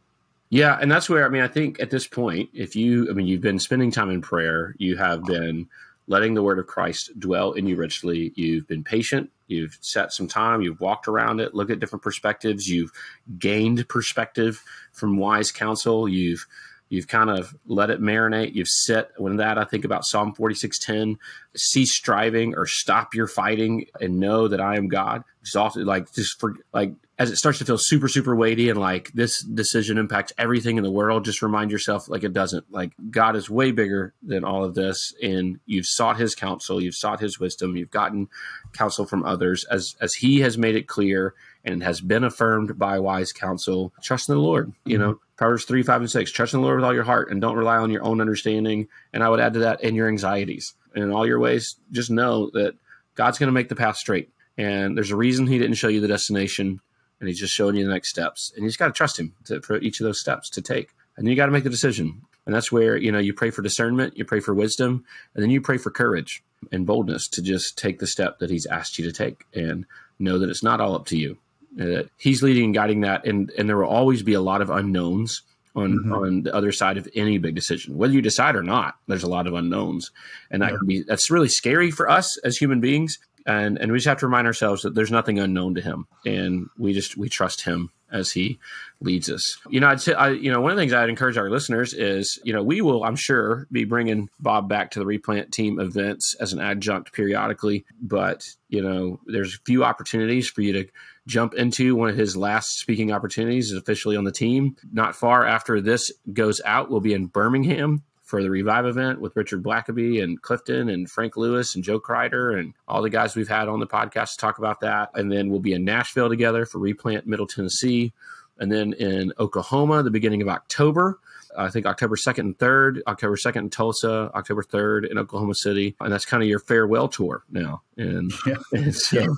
Yeah 0.51 0.79
and 0.81 0.91
that's 0.91 1.11
where 1.11 1.27
i 1.27 1.29
mean 1.29 1.43
i 1.43 1.47
think 1.47 1.79
at 1.79 1.91
this 1.91 2.07
point 2.07 2.49
if 2.55 2.75
you 2.75 3.11
i 3.11 3.13
mean 3.13 3.27
you've 3.27 3.43
been 3.43 3.59
spending 3.59 3.91
time 3.91 4.09
in 4.09 4.23
prayer. 4.23 4.75
You 4.79 4.97
have 4.97 5.23
been 5.25 5.69
letting 6.09 6.35
the 6.35 6.43
word 6.43 6.59
of 6.59 6.67
christ 6.67 7.11
dwell 7.19 7.53
in 7.53 7.67
you 7.67 7.77
richly. 7.77 8.33
You've 8.35 8.67
been 8.67 8.83
patient. 8.83 9.31
You've 9.47 9.79
set 9.81 10.13
some 10.13 10.27
time. 10.27 10.63
You've 10.63 10.81
walked 10.81 11.07
around 11.07 11.41
it. 11.41 11.55
Looked 11.55 11.71
at 11.71 11.79
different 11.79 12.03
perspectives. 12.03 12.67
You've 12.67 12.91
gained 13.39 13.89
perspective 13.89 14.63
from 14.93 15.17
wise 15.19 15.53
counsel. 15.53 16.09
You've 16.09 16.47
You've 16.91 17.09
kind 17.09 17.29
of 17.29 17.55
let 17.67 17.91
it 17.91 18.01
marinate. 18.01 18.55
You've 18.55 18.69
sit 18.69 19.11
when 19.19 19.37
that 19.37 19.59
I 19.59 19.65
think 19.65 19.85
about 19.85 20.07
Psalm 20.07 20.35
46:10, 20.35 21.17
cease 21.55 21.95
striving 21.95 22.55
or 22.57 22.67
stop 22.67 23.15
your 23.15 23.27
fighting 23.27 23.87
and 24.01 24.19
know 24.19 24.49
that 24.49 24.61
I 24.61 24.77
am 24.77 24.89
God. 24.89 25.23
Exhausted, 25.43 25.87
like 25.87 26.13
just 26.15 26.41
for 26.41 26.55
like 26.73 26.95
as 27.19 27.31
it 27.31 27.37
starts 27.37 27.59
to 27.59 27.65
feel 27.65 27.79
super, 27.79 28.09
super 28.09 28.37
weighty 28.37 28.71
and 28.71 28.79
like 28.79 29.11
this 29.13 29.43
decision 29.43 29.99
impacts 29.99 30.33
everything 30.39 30.77
in 30.77 30.85
the 30.85 30.91
world, 30.91 31.25
just 31.25 31.43
remind 31.43 31.71
yourself 31.71 32.09
like 32.09 32.23
it 32.23 32.33
doesn't. 32.33 32.71
Like 32.71 32.93
God 33.11 33.35
is 33.35 33.51
way 33.51 33.73
bigger 33.73 34.15
than 34.23 34.45
all 34.45 34.65
of 34.65 34.75
this, 34.75 35.13
and 35.21 35.59
you've 35.67 35.87
sought 35.87 36.19
his 36.19 36.35
counsel, 36.35 36.81
you've 36.81 36.95
sought 36.95 37.21
his 37.21 37.41
wisdom, 37.41 37.77
you've 37.77 37.91
gotten 37.91 38.29
counsel 38.73 39.05
from 39.05 39.25
others 39.25 39.65
as 39.65 39.97
as 40.01 40.15
he 40.15 40.41
has 40.41 40.57
made 40.57 40.77
it 40.77 40.87
clear 40.87 41.35
and 41.65 41.83
has 41.83 42.01
been 42.01 42.25
affirmed 42.25 42.79
by 42.79 42.99
wise 42.99 43.33
counsel. 43.33 43.93
Trust 44.03 44.29
in 44.29 44.37
the 44.37 44.41
Lord. 44.41 44.73
You 44.85 44.99
mm-hmm. 44.99 45.11
know, 45.11 45.21
Proverbs 45.37 45.65
3, 45.65 45.83
5, 45.83 46.01
and 46.03 46.11
6. 46.11 46.33
Trust 46.33 46.55
in 46.55 46.61
the 46.61 46.67
Lord 46.67 46.77
with 46.77 46.85
all 46.85 46.95
your 46.95 47.05
heart 47.05 47.31
and 47.31 47.41
don't 47.41 47.57
rely 47.57 47.77
on 47.77 47.91
your 47.91 48.05
own 48.05 48.21
understanding. 48.21 48.89
And 49.13 49.23
I 49.23 49.29
would 49.29 49.41
add 49.41 49.55
to 49.55 49.61
that 49.61 49.83
in 49.83 49.95
your 49.95 50.09
anxieties. 50.09 50.75
And 50.95 51.05
in 51.05 51.11
all 51.11 51.27
your 51.27 51.39
ways, 51.39 51.77
just 51.91 52.11
know 52.11 52.51
that 52.55 52.75
God's 53.15 53.39
going 53.39 53.49
to 53.49 53.53
make 53.53 53.69
the 53.69 53.77
path 53.77 53.97
straight. 53.97 54.31
And 54.57 54.97
there's 54.97 55.11
a 55.11 55.17
reason 55.17 55.47
He 55.47 55.59
didn't 55.59 55.77
show 55.77 55.89
you 55.89 56.01
the 56.01 56.09
destination, 56.09 56.81
and 57.21 57.29
He's 57.29 57.41
just 57.41 57.55
showing 57.55 57.77
you 57.77 57.85
the 57.85 57.93
next 57.93 58.11
steps. 58.11 58.53
And 58.55 58.63
you 58.63 58.69
just 58.69 58.79
got 58.79 58.87
to 58.87 58.93
trust 58.93 59.19
Him 59.19 59.35
to, 59.47 59.61
for 59.61 59.79
each 59.79 60.01
of 60.01 60.05
those 60.05 60.21
steps 60.21 60.51
to 60.51 60.63
take. 60.63 60.91
And 61.17 61.29
you 61.29 61.35
got 61.37 61.47
to 61.47 61.53
make 61.53 61.65
the 61.65 61.71
decision. 61.71 62.23
And 62.47 62.55
that's 62.55 62.73
where, 62.73 62.97
you 62.97 63.13
know, 63.13 63.19
you 63.19 63.35
pray 63.35 63.51
for 63.51 63.61
discernment, 63.61 64.17
you 64.17 64.25
pray 64.25 64.41
for 64.41 64.55
wisdom, 64.55 65.05
and 65.35 65.43
then 65.43 65.51
you 65.51 65.61
pray 65.61 65.77
for 65.77 65.91
courage 65.91 66.43
and 66.73 66.87
boldness 66.87 67.29
to 67.29 67.43
just 67.43 67.77
take 67.77 67.99
the 67.99 68.07
step 68.07 68.39
that 68.39 68.51
He's 68.51 68.67
asked 68.67 68.99
you 68.99 69.05
to 69.05 69.13
take 69.13 69.45
and 69.53 69.85
know 70.19 70.39
that 70.39 70.51
it's 70.51 70.63
not 70.63 70.81
all 70.81 70.95
up 70.95 71.07
to 71.07 71.17
you 71.17 71.39
That 71.77 72.11
he's 72.17 72.43
leading 72.43 72.65
and 72.67 72.75
guiding 72.75 73.03
that, 73.03 73.27
and 73.27 73.51
and 73.57 73.69
there 73.69 73.77
will 73.77 73.89
always 73.89 74.23
be 74.23 74.35
a 74.35 74.41
lot 74.41 74.63
of 74.63 74.71
unknowns 74.71 75.43
on 75.77 75.99
mm-hmm. 75.99 76.13
on 76.13 76.43
the 76.43 76.55
other 76.55 76.73
side 76.73 76.97
of 76.97 77.09
any 77.15 77.39
big 77.39 77.55
decision, 77.55 77.97
whether 77.97 78.13
you 78.13 78.23
decide 78.23 78.57
or 78.57 78.63
not. 78.63 78.97
There's 79.07 79.23
a 79.23 79.29
lot 79.29 79.47
of 79.47 79.55
unknowns, 79.55 80.11
and 80.51 80.63
that 80.63 80.73
yeah. 80.73 80.79
can 80.79 80.87
be 80.87 81.03
that's 81.03 81.31
really 81.31 81.49
scary 81.49 81.91
for 81.91 82.11
us 82.11 82.37
as 82.39 82.57
human 82.57 82.81
beings. 82.81 83.19
And 83.47 83.79
and 83.79 83.91
we 83.93 83.99
just 83.99 84.09
have 84.09 84.19
to 84.19 84.27
remind 84.27 84.47
ourselves 84.47 84.83
that 84.83 84.95
there's 84.95 85.11
nothing 85.11 85.39
unknown 85.39 85.75
to 85.77 85.81
him, 85.81 86.07
and 86.27 86.69
we 86.79 86.93
just 86.93 87.17
we 87.17 87.29
trust 87.29 87.63
him 87.63 87.91
as 88.11 88.31
he 88.33 88.59
leads 89.01 89.31
us. 89.31 89.59
You 89.69 89.81
know, 89.81 89.89
I'd 89.89 90.01
say, 90.01 90.15
I, 90.15 90.31
you 90.31 90.51
know, 90.51 90.61
one 90.61 90.71
of 90.71 90.77
the 90.77 90.83
things 90.83 90.93
I'd 90.93 91.09
encourage 91.09 91.37
our 91.37 91.51
listeners 91.51 91.93
is, 91.93 92.39
you 92.43 92.53
know, 92.53 92.63
we 92.63 92.81
will, 92.81 93.05
I'm 93.05 93.17
sure, 93.17 93.67
be 93.71 93.85
bringing 93.85 94.29
Bob 94.41 94.69
back 94.69 94.93
to 94.93 94.99
the 94.99 95.07
replant 95.07 95.53
team 95.53 95.79
events 95.79 96.35
as 96.41 96.53
an 96.53 96.61
adjunct 96.61 97.13
periodically, 97.13 97.85
but 98.01 98.45
you 98.69 98.83
know, 98.83 99.21
there's 99.27 99.55
a 99.55 99.63
few 99.65 99.85
opportunities 99.85 100.49
for 100.49 100.63
you 100.63 100.73
to 100.73 100.87
jump 101.27 101.55
into 101.55 101.95
one 101.95 102.09
of 102.09 102.17
his 102.17 102.37
last 102.37 102.79
speaking 102.79 103.13
opportunities 103.13 103.71
is 103.71 103.79
officially 103.79 104.17
on 104.17 104.25
the 104.25 104.33
team. 104.33 104.77
Not 104.93 105.15
far 105.15 105.47
after 105.47 105.81
this 105.81 106.11
goes 106.33 106.61
out, 106.65 106.91
we'll 106.91 107.01
be 107.01 107.15
in 107.15 107.27
Birmingham 107.27 108.03
for 108.29 108.43
the 108.43 108.51
Revive 108.51 108.85
event 108.85 109.23
with 109.23 109.35
Richard 109.37 109.63
Blackaby 109.63 110.23
and 110.23 110.41
Clifton 110.43 110.91
and 110.91 111.11
Frank 111.11 111.39
Lewis 111.39 111.75
and 111.75 111.83
Joe 111.83 111.99
Kreider 111.99 112.61
and 112.61 112.75
all 112.87 113.01
the 113.01 113.09
guys 113.09 113.35
we've 113.35 113.49
had 113.49 113.69
on 113.69 113.81
the 113.81 113.87
podcast 113.87 114.33
to 114.33 114.37
talk 114.37 114.59
about 114.59 114.81
that. 114.81 115.09
And 115.15 115.33
then 115.33 115.49
we'll 115.49 115.61
be 115.61 115.73
in 115.73 115.83
Nashville 115.83 116.29
together 116.29 116.67
for 116.67 116.79
Replant 116.79 117.27
Middle 117.27 117.47
Tennessee. 117.47 118.13
And 118.59 118.71
then 118.71 118.93
in 118.93 119.33
Oklahoma, 119.39 120.03
the 120.03 120.11
beginning 120.11 120.43
of 120.43 120.49
October, 120.49 121.19
I 121.59 121.71
think 121.71 121.87
October 121.87 122.17
2nd 122.17 122.39
and 122.39 122.59
3rd, 122.59 123.01
October 123.07 123.37
2nd 123.37 123.57
in 123.57 123.71
Tulsa, 123.71 124.31
October 124.35 124.63
3rd 124.63 125.11
in 125.11 125.19
Oklahoma 125.19 125.55
City. 125.55 125.97
And 126.01 126.13
that's 126.13 126.25
kind 126.25 126.43
of 126.43 126.49
your 126.49 126.61
farewell 126.61 127.09
tour 127.09 127.43
now. 127.51 127.83
And, 127.97 128.33
yeah. 128.47 128.57
and 128.73 128.95
so, 128.95 129.37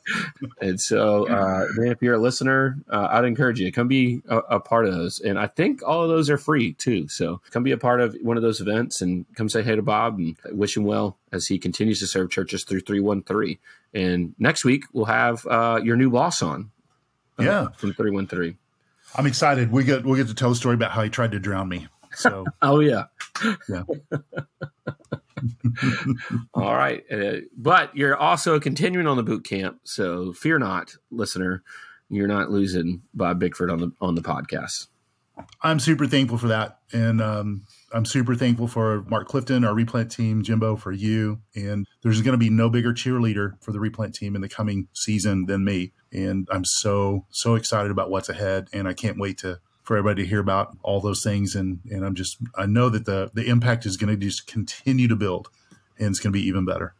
and 0.60 0.80
so 0.80 1.28
uh, 1.28 1.66
if 1.78 2.00
you're 2.00 2.14
a 2.14 2.18
listener, 2.18 2.78
uh, 2.90 3.08
I'd 3.10 3.24
encourage 3.24 3.60
you 3.60 3.66
to 3.66 3.72
come 3.72 3.88
be 3.88 4.22
a, 4.28 4.38
a, 4.38 4.60
part 4.60 4.86
of 4.86 4.94
those. 4.94 5.20
And 5.20 5.38
I 5.38 5.46
think 5.46 5.82
all 5.86 6.02
of 6.02 6.08
those 6.08 6.30
are 6.30 6.38
free 6.38 6.72
too. 6.72 7.06
So 7.08 7.40
come 7.50 7.62
be 7.62 7.72
a 7.72 7.78
part 7.78 8.00
of 8.00 8.16
one 8.22 8.36
of 8.36 8.42
those 8.42 8.60
events 8.60 9.02
and 9.02 9.26
come 9.34 9.48
say 9.48 9.62
hey 9.62 9.76
to 9.76 9.82
Bob 9.82 10.18
and 10.18 10.36
wish 10.50 10.76
him 10.76 10.84
well 10.84 11.18
as 11.32 11.46
he 11.46 11.58
continues 11.58 12.00
to 12.00 12.06
serve 12.06 12.30
churches 12.30 12.64
through 12.64 12.80
313. 12.80 13.58
And 13.94 14.34
next 14.38 14.64
week, 14.64 14.84
we'll 14.92 15.06
have 15.06 15.46
uh, 15.46 15.80
your 15.82 15.96
new 15.96 16.10
boss 16.10 16.42
on. 16.42 16.70
Uh, 17.38 17.44
yeah. 17.44 17.68
From 17.76 17.92
313. 17.92 18.58
I'm 19.14 19.26
excited. 19.26 19.72
We 19.72 19.84
get 19.84 20.04
we'll 20.04 20.16
get 20.16 20.28
to 20.28 20.34
tell 20.34 20.50
a 20.50 20.56
story 20.56 20.74
about 20.74 20.92
how 20.92 21.02
he 21.02 21.10
tried 21.10 21.32
to 21.32 21.38
drown 21.38 21.68
me. 21.68 21.88
So 22.14 22.44
oh 22.62 22.80
yeah, 22.80 23.04
yeah. 23.68 23.82
All 26.54 26.74
right, 26.74 27.04
uh, 27.10 27.36
but 27.56 27.96
you're 27.96 28.16
also 28.16 28.58
continuing 28.58 29.06
on 29.06 29.16
the 29.16 29.22
boot 29.22 29.44
camp, 29.44 29.80
so 29.84 30.32
fear 30.32 30.58
not, 30.58 30.96
listener. 31.10 31.62
You're 32.10 32.26
not 32.26 32.50
losing 32.50 33.02
Bob 33.14 33.38
Bickford 33.38 33.70
on 33.70 33.78
the 33.78 33.92
on 34.00 34.14
the 34.14 34.22
podcast. 34.22 34.88
I'm 35.62 35.78
super 35.78 36.06
thankful 36.06 36.38
for 36.38 36.48
that, 36.48 36.80
and 36.92 37.20
um, 37.20 37.64
I'm 37.92 38.04
super 38.04 38.34
thankful 38.34 38.68
for 38.68 39.02
Mark 39.02 39.28
Clifton, 39.28 39.64
our 39.64 39.74
replant 39.74 40.10
team, 40.10 40.42
Jimbo, 40.42 40.76
for 40.76 40.92
you. 40.92 41.40
And 41.54 41.86
there's 42.02 42.20
going 42.20 42.32
to 42.32 42.38
be 42.38 42.50
no 42.50 42.68
bigger 42.68 42.92
cheerleader 42.92 43.62
for 43.62 43.72
the 43.72 43.80
replant 43.80 44.14
team 44.14 44.34
in 44.34 44.42
the 44.42 44.48
coming 44.48 44.88
season 44.92 45.46
than 45.46 45.64
me. 45.64 45.92
And 46.12 46.46
I'm 46.50 46.64
so 46.64 47.26
so 47.30 47.54
excited 47.54 47.90
about 47.90 48.10
what's 48.10 48.28
ahead, 48.28 48.68
and 48.72 48.86
I 48.86 48.92
can't 48.92 49.18
wait 49.18 49.38
to 49.38 49.60
for 49.84 49.96
everybody 49.96 50.22
to 50.22 50.28
hear 50.28 50.40
about 50.40 50.76
all 50.82 51.00
those 51.00 51.22
things. 51.22 51.54
And 51.54 51.80
and 51.90 52.04
I'm 52.04 52.14
just 52.14 52.36
I 52.56 52.66
know 52.66 52.88
that 52.90 53.06
the 53.06 53.30
the 53.32 53.46
impact 53.46 53.86
is 53.86 53.96
going 53.96 54.10
to 54.10 54.16
just 54.16 54.46
continue 54.46 55.08
to 55.08 55.16
build, 55.16 55.48
and 55.98 56.08
it's 56.08 56.20
going 56.20 56.32
to 56.32 56.38
be 56.38 56.46
even 56.46 56.64
better. 56.64 56.94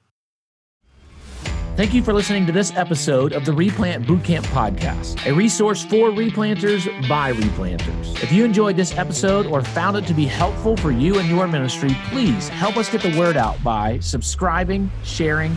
Thank 1.78 1.94
you 1.94 2.02
for 2.02 2.12
listening 2.12 2.44
to 2.46 2.50
this 2.50 2.74
episode 2.74 3.32
of 3.32 3.44
the 3.44 3.52
Replant 3.52 4.04
Bootcamp 4.04 4.44
Podcast, 4.46 5.24
a 5.30 5.32
resource 5.32 5.84
for 5.84 6.10
replanters 6.10 6.88
by 7.08 7.32
replanters. 7.32 8.20
If 8.20 8.32
you 8.32 8.44
enjoyed 8.44 8.74
this 8.74 8.98
episode 8.98 9.46
or 9.46 9.62
found 9.62 9.96
it 9.96 10.04
to 10.08 10.12
be 10.12 10.24
helpful 10.24 10.76
for 10.76 10.90
you 10.90 11.20
and 11.20 11.28
your 11.28 11.46
ministry, 11.46 11.96
please 12.10 12.48
help 12.48 12.76
us 12.76 12.90
get 12.90 13.02
the 13.02 13.16
word 13.16 13.36
out 13.36 13.62
by 13.62 14.00
subscribing, 14.00 14.90
sharing, 15.04 15.56